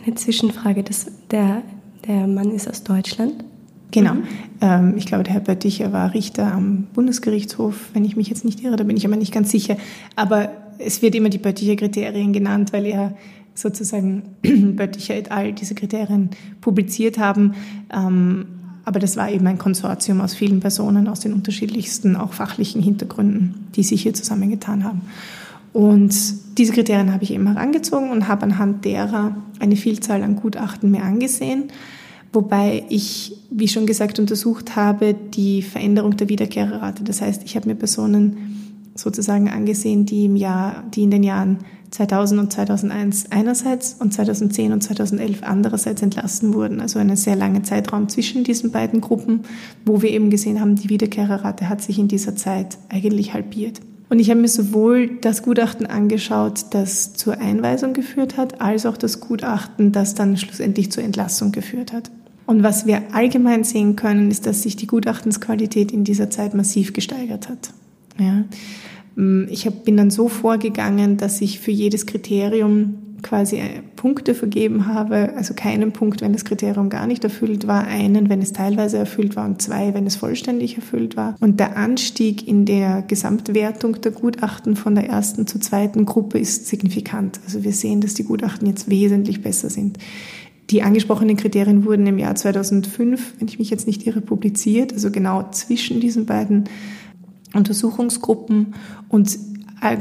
Eine 0.05 0.14
Zwischenfrage, 0.14 0.83
das, 0.83 1.07
der, 1.31 1.62
der 2.07 2.27
Mann 2.27 2.51
ist 2.51 2.68
aus 2.68 2.83
Deutschland? 2.83 3.44
Genau. 3.90 4.14
Mhm. 4.14 4.25
Ähm, 4.61 4.94
ich 4.96 5.07
glaube, 5.07 5.25
der 5.25 5.35
Herr 5.35 5.40
Bötticher 5.40 5.92
war 5.92 6.14
Richter 6.14 6.53
am 6.53 6.87
Bundesgerichtshof, 6.94 7.90
wenn 7.92 8.05
ich 8.05 8.16
mich 8.16 8.29
jetzt 8.29 8.44
nicht 8.44 8.62
irre, 8.62 8.77
da 8.77 8.85
bin 8.85 8.96
ich 8.96 9.07
aber 9.07 9.16
nicht 9.16 9.33
ganz 9.33 9.51
sicher. 9.51 9.77
Aber 10.16 10.51
es 10.79 11.03
wird 11.03 11.14
immer 11.14 11.29
die 11.29 11.38
Bötticher 11.38 11.77
Kriterien 11.77 12.33
genannt, 12.33 12.73
weil 12.73 12.87
er 12.87 13.16
sozusagen 13.55 14.23
Bötticher 14.42 15.16
et 15.16 15.31
al. 15.31 15.53
diese 15.53 15.75
Kriterien 15.75 16.31
publiziert 16.61 17.18
haben. 17.18 17.55
Ähm, 17.92 18.46
aber 18.85 18.99
das 18.99 19.16
war 19.16 19.31
eben 19.31 19.46
ein 19.46 19.59
Konsortium 19.59 20.20
aus 20.20 20.35
vielen 20.35 20.61
Personen 20.61 21.07
aus 21.07 21.20
den 21.20 21.35
unterschiedlichsten, 21.35 22.16
auch 22.16 22.33
fachlichen 22.33 22.83
Hintergründen, 22.83 23.66
die 23.77 23.83
sich 23.83 24.03
hier 24.03 24.14
zusammengetan 24.14 24.85
haben. 24.85 25.03
Und 25.72 26.14
diese 26.59 26.72
Kriterien 26.72 27.12
habe 27.12 27.22
ich 27.24 27.33
eben 27.33 27.46
herangezogen 27.46 28.11
und 28.11 28.28
habe 28.28 28.42
anhand 28.42 28.85
derer 28.85 29.37
eine 29.61 29.76
Vielzahl 29.76 30.22
an 30.22 30.37
Gutachten 30.37 30.90
mir 30.90 31.02
angesehen 31.02 31.70
Wobei 32.33 32.85
ich, 32.88 33.37
wie 33.50 33.66
schon 33.66 33.87
gesagt, 33.87 34.20
untersucht 34.20 34.76
habe, 34.76 35.14
die 35.14 35.62
Veränderung 35.62 36.16
der 36.16 36.28
Wiederkehrerrate. 36.28 37.02
Das 37.02 37.20
heißt, 37.20 37.42
ich 37.44 37.56
habe 37.56 37.68
mir 37.68 37.74
Personen 37.74 38.76
sozusagen 38.94 39.48
angesehen, 39.48 40.06
die 40.06 40.26
im 40.26 40.37
Jahr, 40.37 40.85
die 40.94 41.02
in 41.02 41.11
den 41.11 41.24
Jahren 41.24 41.59
2000 41.90 42.40
und 42.40 42.52
2001 42.52 43.33
einerseits 43.33 43.94
und 43.94 44.14
2010 44.14 44.72
und 44.72 44.83
2011 44.83 45.42
andererseits 45.42 46.02
entlassen 46.02 46.54
wurden. 46.54 46.80
Also 46.80 47.00
einen 47.00 47.16
sehr 47.16 47.35
langen 47.35 47.64
Zeitraum 47.64 48.09
zwischen 48.09 48.44
diesen 48.44 48.70
beiden 48.70 49.00
Gruppen, 49.00 49.40
wo 49.85 50.00
wir 50.00 50.11
eben 50.11 50.30
gesehen 50.30 50.61
haben, 50.61 50.76
die 50.76 50.88
Wiederkehrerrate 50.88 51.68
hat 51.68 51.83
sich 51.83 51.98
in 51.98 52.06
dieser 52.06 52.37
Zeit 52.37 52.78
eigentlich 52.90 53.35
halbiert. 53.35 53.80
Und 54.11 54.18
ich 54.18 54.29
habe 54.29 54.40
mir 54.40 54.49
sowohl 54.49 55.18
das 55.20 55.42
Gutachten 55.42 55.87
angeschaut, 55.87 56.66
das 56.70 57.14
zur 57.14 57.38
Einweisung 57.38 57.92
geführt 57.92 58.37
hat, 58.37 58.61
als 58.61 58.85
auch 58.85 58.96
das 58.96 59.20
Gutachten, 59.20 59.92
das 59.92 60.16
dann 60.16 60.37
schlussendlich 60.37 60.90
zur 60.90 61.05
Entlassung 61.05 61.53
geführt 61.53 61.92
hat. 61.92 62.11
Und 62.44 62.64
was 62.64 62.87
wir 62.87 63.14
allgemein 63.14 63.62
sehen 63.62 63.94
können, 63.94 64.29
ist, 64.29 64.46
dass 64.46 64.62
sich 64.62 64.75
die 64.75 64.88
Gutachtensqualität 64.88 65.92
in 65.92 66.03
dieser 66.03 66.29
Zeit 66.29 66.55
massiv 66.55 66.92
gesteigert 66.92 67.49
hat. 67.49 67.70
Ja. 68.18 68.44
Ich 69.49 69.70
bin 69.70 69.96
dann 69.96 70.11
so 70.11 70.29
vorgegangen, 70.29 71.16
dass 71.16 71.40
ich 71.40 71.61
für 71.61 71.70
jedes 71.70 72.07
Kriterium 72.07 72.94
quasi 73.22 73.56
äh, 73.56 73.83
Punkte 73.96 74.35
vergeben 74.35 74.87
habe, 74.87 75.35
also 75.37 75.54
keinen 75.54 75.92
Punkt, 75.92 76.20
wenn 76.20 76.33
das 76.33 76.44
Kriterium 76.44 76.90
gar 76.90 77.06
nicht 77.06 77.24
erfüllt 77.24 77.66
war, 77.66 77.85
einen, 77.85 78.28
wenn 78.28 78.42
es 78.42 78.52
teilweise 78.52 78.98
erfüllt 78.98 79.37
war 79.37 79.44
und 79.44 79.61
zwei, 79.62 79.94
wenn 79.94 80.06
es 80.06 80.16
vollständig 80.16 80.76
erfüllt 80.76 81.16
war. 81.16 81.37
Und 81.40 81.61
der 81.61 81.76
Anstieg 81.76 82.46
in 82.46 82.64
der 82.64 83.02
Gesamtwertung 83.02 84.00
der 84.00 84.12
Gutachten 84.12 84.76
von 84.76 84.94
der 84.94 85.09
ersten 85.09 85.46
zur 85.46 85.61
zweiten 85.61 86.06
Gruppe 86.06 86.38
ist 86.38 86.66
signifikant. 86.66 87.40
Also 87.44 87.64
wir 87.64 87.72
sehen, 87.72 88.00
dass 88.00 88.14
die 88.14 88.24
Gutachten 88.24 88.66
jetzt 88.66 88.90
wesentlich 88.90 89.42
besser 89.42 89.70
sind. 89.70 89.98
Die 90.70 90.83
angesprochenen 90.83 91.37
Kriterien 91.37 91.85
wurden 91.85 92.06
im 92.06 92.18
Jahr 92.18 92.37
2005, 92.37 93.35
wenn 93.38 93.48
ich 93.48 93.59
mich 93.59 93.70
jetzt 93.70 93.88
nicht 93.88 94.06
irre, 94.06 94.20
publiziert, 94.20 94.92
also 94.92 95.11
genau 95.11 95.48
zwischen 95.50 96.00
diesen 96.00 96.26
beiden 96.26 96.68
Untersuchungsgruppen. 97.54 98.74
Und 99.09 99.37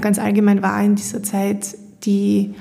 ganz 0.01 0.19
allgemein 0.19 0.61
war 0.61 0.83
in 0.83 0.95
dieser 0.95 1.23
Zeit 1.23 1.75
die 2.03 2.53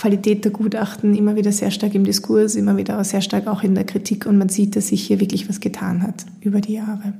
Qualität 0.00 0.46
der 0.46 0.52
Gutachten 0.52 1.14
immer 1.14 1.36
wieder 1.36 1.52
sehr 1.52 1.70
stark 1.70 1.94
im 1.94 2.04
Diskurs, 2.04 2.54
immer 2.54 2.78
wieder 2.78 3.04
sehr 3.04 3.20
stark 3.20 3.46
auch 3.46 3.62
in 3.62 3.74
der 3.74 3.84
Kritik. 3.84 4.24
Und 4.24 4.38
man 4.38 4.48
sieht, 4.48 4.74
dass 4.74 4.88
sich 4.88 5.06
hier 5.06 5.20
wirklich 5.20 5.46
was 5.46 5.60
getan 5.60 6.02
hat 6.02 6.24
über 6.40 6.62
die 6.62 6.72
Jahre. 6.72 7.12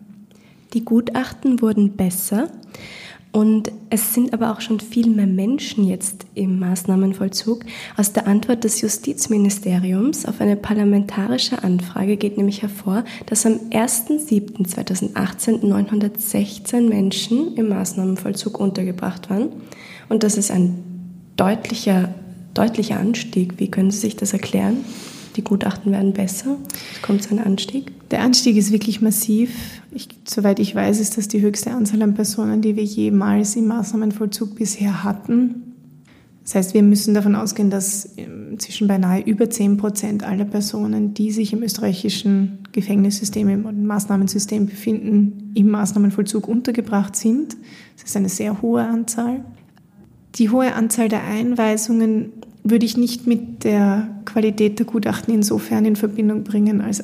Die 0.72 0.82
Gutachten 0.82 1.60
wurden 1.60 1.92
besser. 1.92 2.48
Und 3.32 3.70
es 3.90 4.14
sind 4.14 4.32
aber 4.32 4.50
auch 4.50 4.62
schon 4.62 4.80
viel 4.80 5.10
mehr 5.10 5.26
Menschen 5.26 5.86
jetzt 5.86 6.24
im 6.34 6.58
Maßnahmenvollzug. 6.58 7.66
Aus 7.98 8.14
der 8.14 8.26
Antwort 8.26 8.64
des 8.64 8.80
Justizministeriums 8.80 10.24
auf 10.24 10.40
eine 10.40 10.56
parlamentarische 10.56 11.62
Anfrage 11.62 12.16
geht 12.16 12.38
nämlich 12.38 12.62
hervor, 12.62 13.04
dass 13.26 13.44
am 13.44 13.60
1.7.2018 13.70 15.66
916 15.66 16.88
Menschen 16.88 17.54
im 17.56 17.68
Maßnahmenvollzug 17.68 18.58
untergebracht 18.58 19.28
waren. 19.28 19.50
Und 20.08 20.22
das 20.22 20.38
ist 20.38 20.50
ein 20.50 20.82
deutlicher, 21.36 22.14
deutlicher 22.54 22.98
Anstieg. 22.98 23.54
Wie 23.58 23.70
können 23.70 23.90
Sie 23.90 23.98
sich 23.98 24.16
das 24.16 24.32
erklären? 24.32 24.78
Die 25.36 25.44
Gutachten 25.44 25.92
werden 25.92 26.12
besser. 26.12 26.56
Es 26.94 27.02
kommt 27.02 27.22
zu 27.22 27.30
einem 27.30 27.44
Anstieg. 27.44 27.92
Der 28.10 28.22
Anstieg 28.22 28.56
ist 28.56 28.72
wirklich 28.72 29.00
massiv. 29.00 29.82
Ich, 29.92 30.08
soweit 30.26 30.58
ich 30.58 30.74
weiß, 30.74 30.98
ist 31.00 31.16
das 31.16 31.28
die 31.28 31.40
höchste 31.40 31.70
Anzahl 31.70 32.02
an 32.02 32.14
Personen, 32.14 32.62
die 32.62 32.76
wir 32.76 32.84
jemals 32.84 33.54
im 33.56 33.68
Maßnahmenvollzug 33.68 34.56
bisher 34.56 35.04
hatten. 35.04 35.70
Das 36.42 36.54
heißt, 36.56 36.74
wir 36.74 36.82
müssen 36.82 37.14
davon 37.14 37.36
ausgehen, 37.36 37.70
dass 37.70 38.08
zwischen 38.58 38.88
beinahe 38.88 39.20
über 39.20 39.48
10 39.48 39.76
Prozent 39.76 40.24
aller 40.24 40.44
Personen, 40.44 41.14
die 41.14 41.30
sich 41.30 41.52
im 41.52 41.62
österreichischen 41.62 42.58
Gefängnissystem, 42.72 43.48
im 43.48 43.86
Maßnahmensystem 43.86 44.66
befinden, 44.66 45.52
im 45.54 45.70
Maßnahmenvollzug 45.70 46.48
untergebracht 46.48 47.14
sind. 47.14 47.56
Das 47.96 48.06
ist 48.06 48.16
eine 48.16 48.28
sehr 48.28 48.62
hohe 48.62 48.82
Anzahl. 48.82 49.44
Die 50.36 50.50
hohe 50.50 50.74
Anzahl 50.74 51.08
der 51.08 51.24
Einweisungen 51.24 52.32
würde 52.62 52.86
ich 52.86 52.96
nicht 52.96 53.26
mit 53.26 53.64
der 53.64 54.08
Qualität 54.24 54.78
der 54.78 54.86
Gutachten 54.86 55.34
insofern 55.34 55.84
in 55.84 55.96
Verbindung 55.96 56.44
bringen, 56.44 56.80
als 56.80 57.02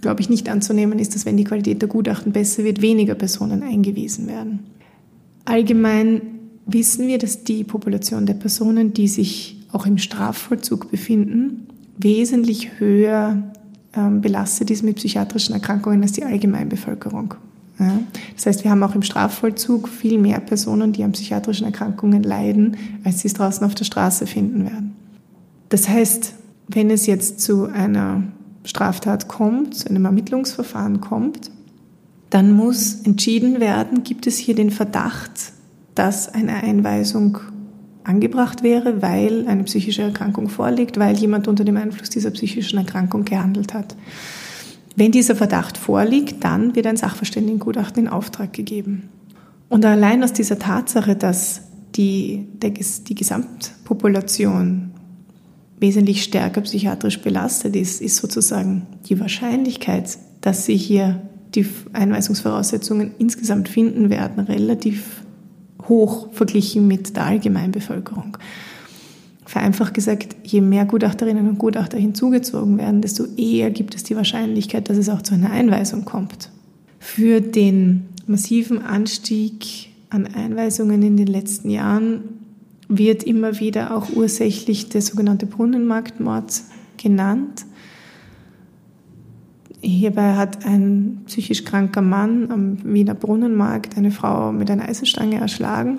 glaube 0.00 0.20
ich 0.20 0.28
nicht 0.28 0.48
anzunehmen 0.48 0.98
ist, 0.98 1.14
dass 1.14 1.26
wenn 1.26 1.36
die 1.36 1.44
Qualität 1.44 1.82
der 1.82 1.88
Gutachten 1.88 2.32
besser 2.32 2.64
wird, 2.64 2.82
weniger 2.82 3.14
Personen 3.14 3.62
eingewiesen 3.62 4.28
werden. 4.28 4.60
Allgemein 5.44 6.20
wissen 6.66 7.08
wir, 7.08 7.18
dass 7.18 7.44
die 7.44 7.64
Population 7.64 8.26
der 8.26 8.34
Personen, 8.34 8.92
die 8.92 9.08
sich 9.08 9.56
auch 9.72 9.86
im 9.86 9.98
Strafvollzug 9.98 10.90
befinden, 10.90 11.66
wesentlich 11.98 12.78
höher 12.78 13.42
ähm, 13.94 14.20
belastet 14.20 14.70
ist 14.70 14.82
mit 14.82 14.96
psychiatrischen 14.96 15.54
Erkrankungen 15.54 16.02
als 16.02 16.12
die 16.12 16.24
Allgemeinbevölkerung. 16.24 17.34
Ja. 17.78 17.98
Das 18.34 18.46
heißt, 18.46 18.64
wir 18.64 18.70
haben 18.70 18.82
auch 18.82 18.94
im 18.94 19.02
Strafvollzug 19.02 19.88
viel 19.88 20.18
mehr 20.18 20.40
Personen, 20.40 20.92
die 20.92 21.04
an 21.04 21.12
psychiatrischen 21.12 21.66
Erkrankungen 21.66 22.22
leiden, 22.22 22.76
als 23.04 23.20
sie 23.20 23.28
es 23.28 23.34
draußen 23.34 23.66
auf 23.66 23.74
der 23.74 23.84
Straße 23.84 24.26
finden 24.26 24.64
werden. 24.64 24.96
Das 25.68 25.88
heißt, 25.88 26.34
wenn 26.68 26.90
es 26.90 27.06
jetzt 27.06 27.40
zu 27.40 27.66
einer 27.66 28.22
Straftat 28.64 29.28
kommt, 29.28 29.74
zu 29.74 29.88
einem 29.88 30.04
Ermittlungsverfahren 30.04 31.00
kommt, 31.00 31.50
dann 32.30 32.52
muss 32.52 33.02
entschieden 33.04 33.60
werden, 33.60 34.04
gibt 34.04 34.26
es 34.26 34.38
hier 34.38 34.54
den 34.54 34.70
Verdacht, 34.70 35.52
dass 35.94 36.32
eine 36.32 36.62
Einweisung 36.62 37.38
angebracht 38.04 38.62
wäre, 38.62 39.02
weil 39.02 39.46
eine 39.46 39.64
psychische 39.64 40.02
Erkrankung 40.02 40.48
vorliegt, 40.48 40.98
weil 40.98 41.16
jemand 41.16 41.46
unter 41.46 41.64
dem 41.64 41.76
Einfluss 41.76 42.10
dieser 42.10 42.30
psychischen 42.30 42.78
Erkrankung 42.78 43.24
gehandelt 43.24 43.74
hat. 43.74 43.96
Wenn 44.96 45.12
dieser 45.12 45.36
Verdacht 45.36 45.78
vorliegt, 45.78 46.44
dann 46.44 46.74
wird 46.74 46.86
ein 46.86 46.96
Sachverständigengutachten 46.96 48.04
in 48.04 48.08
Auftrag 48.08 48.52
gegeben. 48.52 49.08
Und 49.68 49.84
allein 49.84 50.22
aus 50.22 50.32
dieser 50.32 50.58
Tatsache, 50.58 51.16
dass 51.16 51.62
die, 51.94 52.46
der, 52.54 52.70
die 52.70 53.14
Gesamtpopulation 53.14 54.90
wesentlich 55.78 56.22
stärker 56.22 56.60
psychiatrisch 56.60 57.20
belastet 57.20 57.74
ist, 57.74 58.00
ist 58.00 58.16
sozusagen 58.16 58.86
die 59.08 59.18
Wahrscheinlichkeit, 59.18 60.18
dass 60.40 60.66
sie 60.66 60.76
hier 60.76 61.22
die 61.54 61.66
Einweisungsvoraussetzungen 61.92 63.14
insgesamt 63.18 63.68
finden 63.68 64.10
werden, 64.10 64.44
relativ 64.44 65.22
hoch 65.88 66.32
verglichen 66.32 66.86
mit 66.86 67.16
der 67.16 67.24
Allgemeinbevölkerung. 67.24 68.38
Vereinfacht 69.52 69.92
gesagt, 69.92 70.34
je 70.44 70.62
mehr 70.62 70.86
Gutachterinnen 70.86 71.46
und 71.46 71.58
Gutachter 71.58 71.98
hinzugezogen 71.98 72.78
werden, 72.78 73.02
desto 73.02 73.26
eher 73.36 73.70
gibt 73.70 73.94
es 73.94 74.02
die 74.02 74.16
Wahrscheinlichkeit, 74.16 74.88
dass 74.88 74.96
es 74.96 75.10
auch 75.10 75.20
zu 75.20 75.34
einer 75.34 75.50
Einweisung 75.50 76.06
kommt. 76.06 76.48
Für 76.98 77.42
den 77.42 78.06
massiven 78.26 78.80
Anstieg 78.80 79.90
an 80.08 80.26
Einweisungen 80.26 81.02
in 81.02 81.18
den 81.18 81.26
letzten 81.26 81.68
Jahren 81.68 82.22
wird 82.88 83.24
immer 83.24 83.60
wieder 83.60 83.94
auch 83.94 84.08
ursächlich 84.16 84.88
der 84.88 85.02
sogenannte 85.02 85.44
Brunnenmarktmord 85.44 86.62
genannt. 86.96 87.66
Hierbei 89.82 90.34
hat 90.34 90.64
ein 90.64 91.24
psychisch 91.26 91.64
kranker 91.64 92.00
Mann 92.00 92.50
am 92.50 92.78
Wiener 92.84 93.14
Brunnenmarkt 93.14 93.98
eine 93.98 94.12
Frau 94.12 94.50
mit 94.50 94.70
einer 94.70 94.88
Eisenstange 94.88 95.36
erschlagen. 95.36 95.98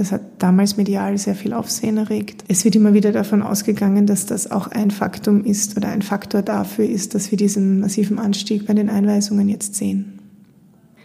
Das 0.00 0.12
hat 0.12 0.22
damals 0.38 0.78
medial 0.78 1.18
sehr 1.18 1.34
viel 1.34 1.52
Aufsehen 1.52 1.98
erregt. 1.98 2.44
Es 2.48 2.64
wird 2.64 2.74
immer 2.74 2.94
wieder 2.94 3.12
davon 3.12 3.42
ausgegangen, 3.42 4.06
dass 4.06 4.24
das 4.24 4.50
auch 4.50 4.68
ein 4.68 4.90
Faktum 4.90 5.44
ist 5.44 5.76
oder 5.76 5.88
ein 5.88 6.00
Faktor 6.00 6.40
dafür 6.40 6.86
ist, 6.86 7.14
dass 7.14 7.30
wir 7.30 7.36
diesen 7.36 7.80
massiven 7.80 8.18
Anstieg 8.18 8.66
bei 8.66 8.72
den 8.72 8.88
Einweisungen 8.88 9.50
jetzt 9.50 9.74
sehen. 9.74 10.18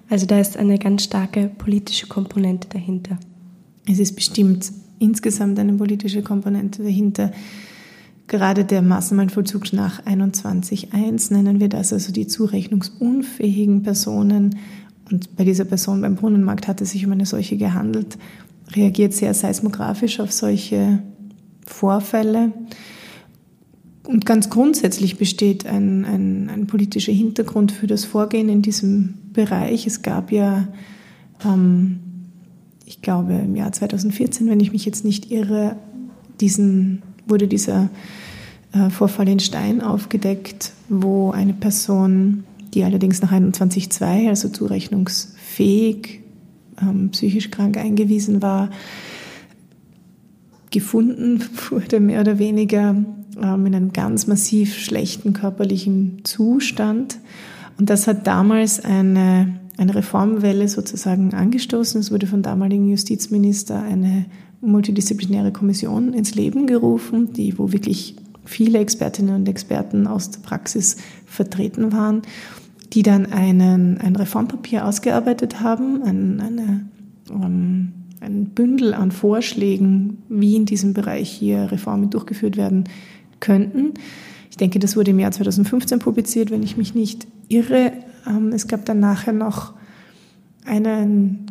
Also 0.10 0.26
da 0.26 0.40
ist 0.40 0.56
eine 0.56 0.80
ganz 0.80 1.04
starke 1.04 1.52
politische 1.58 2.08
Komponente 2.08 2.70
dahinter. 2.70 3.18
Es 3.86 4.00
ist 4.00 4.16
bestimmt 4.16 4.72
insgesamt 4.98 5.60
eine 5.60 5.74
politische 5.74 6.22
Komponente 6.22 6.82
dahinter. 6.82 7.32
Gerade 8.28 8.64
der 8.64 8.82
Maßnahmenvollzug 8.82 9.74
nach 9.74 10.04
21.1 10.06 11.34
nennen 11.34 11.60
wir 11.60 11.68
das, 11.68 11.92
also 11.92 12.14
die 12.14 12.28
zurechnungsunfähigen 12.28 13.84
Personen. 13.84 14.56
Und 15.12 15.36
bei 15.36 15.44
dieser 15.44 15.66
Person 15.66 16.00
beim 16.00 16.16
Brunnenmarkt 16.16 16.70
hat 16.70 16.80
es 16.80 16.92
sich 16.92 17.06
um 17.06 17.12
eine 17.12 17.26
solche 17.26 17.58
gehandelt, 17.58 18.18
reagiert 18.76 19.14
sehr 19.14 19.34
seismografisch 19.34 20.20
auf 20.20 20.32
solche 20.32 21.00
Vorfälle. 21.66 22.52
Und 24.04 24.26
ganz 24.26 24.50
grundsätzlich 24.50 25.18
besteht 25.18 25.66
ein, 25.66 26.06
ein, 26.06 26.50
ein, 26.50 26.68
politischer 26.68 27.12
Hintergrund 27.12 27.72
für 27.72 27.88
das 27.88 28.06
Vorgehen 28.06 28.50
in 28.50 28.62
diesem 28.62 29.16
Bereich. 29.34 29.88
Es 29.88 30.04
gab 30.04 30.32
ja, 30.32 30.68
ähm, 31.44 32.00
ich 32.86 33.02
glaube, 33.02 33.34
im 33.34 33.56
Jahr 33.56 33.72
2014, 33.72 34.48
wenn 34.48 34.60
ich 34.60 34.72
mich 34.72 34.86
jetzt 34.86 35.06
nicht 35.06 35.32
irre, 35.32 35.78
diesen 36.40 37.02
wurde 37.28 37.48
dieser 37.48 37.90
äh, 38.74 38.90
Vorfall 38.90 39.28
in 39.28 39.40
Stein 39.40 39.82
aufgedeckt, 39.82 40.72
wo 40.90 41.32
eine 41.32 41.54
Person, 41.54 42.44
die 42.74 42.84
allerdings 42.84 43.22
nach 43.22 43.32
21.2, 43.32 44.30
also 44.30 44.50
zurechnungsfähig, 44.50 46.22
ähm, 46.82 47.10
psychisch 47.12 47.52
krank 47.52 47.78
eingewiesen 47.78 48.42
war, 48.42 48.70
gefunden 50.72 51.44
wurde, 51.70 52.00
mehr 52.00 52.22
oder 52.22 52.40
weniger 52.40 52.96
ähm, 53.42 53.66
in 53.66 53.76
einem 53.76 53.94
ganz 53.94 54.28
massiv 54.28 54.76
schlechten 54.76 55.34
körperlichen 55.34 56.22
Zustand. 56.24 57.20
Und 57.78 57.90
das 57.90 58.08
hat 58.08 58.28
damals 58.28 58.84
eine, 58.84 59.60
eine 59.78 59.96
Reformwelle 59.96 60.68
sozusagen 60.68 61.34
angestoßen. 61.34 62.00
Es 62.00 62.12
wurde 62.12 62.28
vom 62.28 62.42
damaligen 62.42 62.88
Justizminister 62.88 63.82
eine 63.82 64.26
multidisziplinäre 64.62 65.52
Kommission 65.52 66.14
ins 66.14 66.36
Leben 66.36 66.68
gerufen, 66.68 67.34
die, 67.34 67.58
wo 67.58 67.72
wirklich 67.72 68.16
viele 68.46 68.80
Expertinnen 68.80 69.36
und 69.36 69.50
Experten 69.50 70.08
aus 70.08 70.32
der 70.32 70.40
Praxis 70.40 70.98
vertreten 71.26 71.92
waren, 71.92 72.22
die 72.94 73.04
dann 73.04 73.32
einen, 73.32 73.98
ein 73.98 74.16
Reformpapier 74.16 74.86
ausgearbeitet 74.86 75.60
haben, 75.62 76.04
ein, 76.04 76.40
eine, 76.40 76.88
um, 77.30 77.44
ähm, 77.44 77.92
ein 78.22 78.46
Bündel 78.50 78.94
an 78.94 79.12
Vorschlägen, 79.12 80.24
wie 80.30 80.56
in 80.56 80.66
diesem 80.66 80.94
Bereich 80.94 81.30
hier 81.30 81.72
Reformen 81.72 82.10
durchgeführt 82.10 82.58
werden 82.58 82.86
könnten. 83.40 83.94
Ich 84.50 84.58
denke, 84.58 84.80
das 84.80 84.96
wurde 84.96 85.12
im 85.12 85.20
Jahr 85.20 85.32
2015 85.32 86.00
publiziert, 86.00 86.50
wenn 86.50 86.64
ich 86.64 86.78
mich 86.78 86.96
nicht 86.96 87.28
irre. 87.50 87.92
Ähm, 88.28 88.50
es 88.54 88.68
gab 88.68 88.86
dann 88.86 89.00
nachher 89.00 89.34
noch 89.34 89.74
einen, 90.66 91.46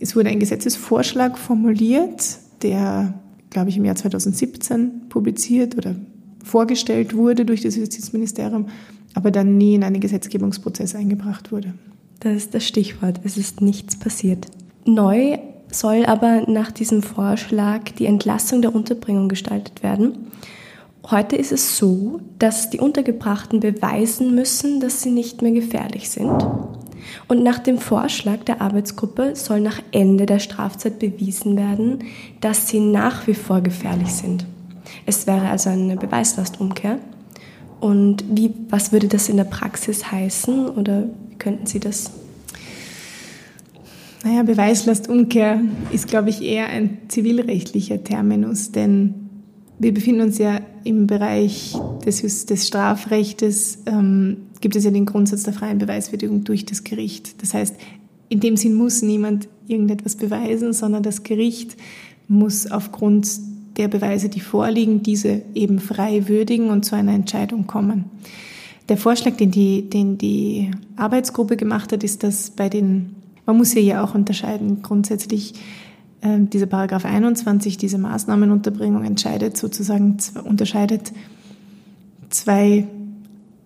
es 0.00 0.16
wurde 0.16 0.28
ein 0.28 0.40
Gesetzesvorschlag 0.40 1.38
formuliert, 1.38 2.38
der, 2.62 3.14
glaube 3.50 3.70
ich, 3.70 3.76
im 3.76 3.84
Jahr 3.84 3.96
2017 3.96 5.08
publiziert 5.08 5.76
oder 5.76 5.94
vorgestellt 6.44 7.14
wurde 7.14 7.44
durch 7.44 7.62
das 7.62 7.76
Justizministerium, 7.76 8.66
aber 9.18 9.32
dann 9.32 9.58
nie 9.58 9.74
in 9.74 9.82
einen 9.82 9.98
Gesetzgebungsprozess 9.98 10.94
eingebracht 10.94 11.50
wurde. 11.50 11.74
Das 12.20 12.36
ist 12.36 12.54
das 12.54 12.64
Stichwort. 12.64 13.18
Es 13.24 13.36
ist 13.36 13.60
nichts 13.60 13.98
passiert. 13.98 14.46
Neu 14.84 15.38
soll 15.72 16.06
aber 16.06 16.48
nach 16.48 16.70
diesem 16.70 17.02
Vorschlag 17.02 17.90
die 17.98 18.06
Entlassung 18.06 18.62
der 18.62 18.72
Unterbringung 18.72 19.28
gestaltet 19.28 19.82
werden. 19.82 20.30
Heute 21.10 21.34
ist 21.34 21.50
es 21.50 21.76
so, 21.76 22.20
dass 22.38 22.70
die 22.70 22.78
Untergebrachten 22.78 23.58
beweisen 23.58 24.36
müssen, 24.36 24.78
dass 24.78 25.02
sie 25.02 25.10
nicht 25.10 25.42
mehr 25.42 25.52
gefährlich 25.52 26.10
sind. 26.10 26.46
Und 27.26 27.42
nach 27.42 27.58
dem 27.58 27.78
Vorschlag 27.78 28.44
der 28.44 28.60
Arbeitsgruppe 28.60 29.34
soll 29.34 29.58
nach 29.60 29.82
Ende 29.90 30.26
der 30.26 30.38
Strafzeit 30.38 31.00
bewiesen 31.00 31.56
werden, 31.56 32.04
dass 32.40 32.68
sie 32.68 32.78
nach 32.78 33.26
wie 33.26 33.34
vor 33.34 33.62
gefährlich 33.62 34.12
sind. 34.12 34.46
Es 35.06 35.26
wäre 35.26 35.48
also 35.48 35.70
eine 35.70 35.96
Beweislastumkehr. 35.96 37.00
Und 37.80 38.24
wie, 38.30 38.50
was 38.68 38.92
würde 38.92 39.08
das 39.08 39.28
in 39.28 39.36
der 39.36 39.44
Praxis 39.44 40.10
heißen 40.10 40.68
oder 40.68 41.04
wie 41.28 41.36
könnten 41.36 41.66
Sie 41.66 41.80
das? 41.80 42.10
Naja, 44.24 44.42
Beweislastumkehr 44.42 45.60
ist, 45.92 46.08
glaube 46.08 46.30
ich, 46.30 46.42
eher 46.42 46.66
ein 46.68 46.98
zivilrechtlicher 47.08 48.02
Terminus, 48.02 48.72
denn 48.72 49.14
wir 49.78 49.94
befinden 49.94 50.22
uns 50.22 50.38
ja 50.38 50.60
im 50.82 51.06
Bereich 51.06 51.76
des, 52.04 52.46
des 52.46 52.66
Strafrechtes, 52.66 53.78
ähm, 53.86 54.38
gibt 54.60 54.74
es 54.74 54.84
ja 54.84 54.90
den 54.90 55.06
Grundsatz 55.06 55.44
der 55.44 55.52
freien 55.52 55.78
Beweiswürdigung 55.78 56.42
durch 56.42 56.66
das 56.66 56.82
Gericht. 56.82 57.40
Das 57.42 57.54
heißt, 57.54 57.76
in 58.28 58.40
dem 58.40 58.56
Sinn 58.56 58.74
muss 58.74 59.02
niemand 59.02 59.48
irgendetwas 59.68 60.16
beweisen, 60.16 60.72
sondern 60.72 61.04
das 61.04 61.22
Gericht 61.22 61.76
muss 62.26 62.70
aufgrund 62.70 63.28
der 63.78 63.88
Beweise, 63.88 64.28
die 64.28 64.40
vorliegen, 64.40 65.02
diese 65.02 65.42
eben 65.54 65.78
frei 65.78 66.28
würdigen 66.28 66.68
und 66.70 66.84
zu 66.84 66.96
einer 66.96 67.12
Entscheidung 67.12 67.66
kommen. 67.66 68.06
Der 68.88 68.96
Vorschlag, 68.96 69.36
den 69.36 69.50
die, 69.50 69.88
den 69.88 70.18
die 70.18 70.70
Arbeitsgruppe 70.96 71.56
gemacht 71.56 71.92
hat, 71.92 72.02
ist, 72.02 72.22
dass 72.22 72.50
bei 72.50 72.68
den, 72.68 73.14
man 73.46 73.56
muss 73.56 73.72
hier 73.72 73.82
ja 73.82 74.04
auch 74.04 74.14
unterscheiden, 74.14 74.82
grundsätzlich 74.82 75.54
äh, 76.22 76.38
dieser 76.40 76.66
Paragraph 76.66 77.04
21, 77.04 77.78
diese 77.78 77.98
Maßnahmenunterbringung 77.98 79.04
entscheidet 79.04 79.56
sozusagen, 79.56 80.16
unterscheidet 80.44 81.12
zwei 82.30 82.88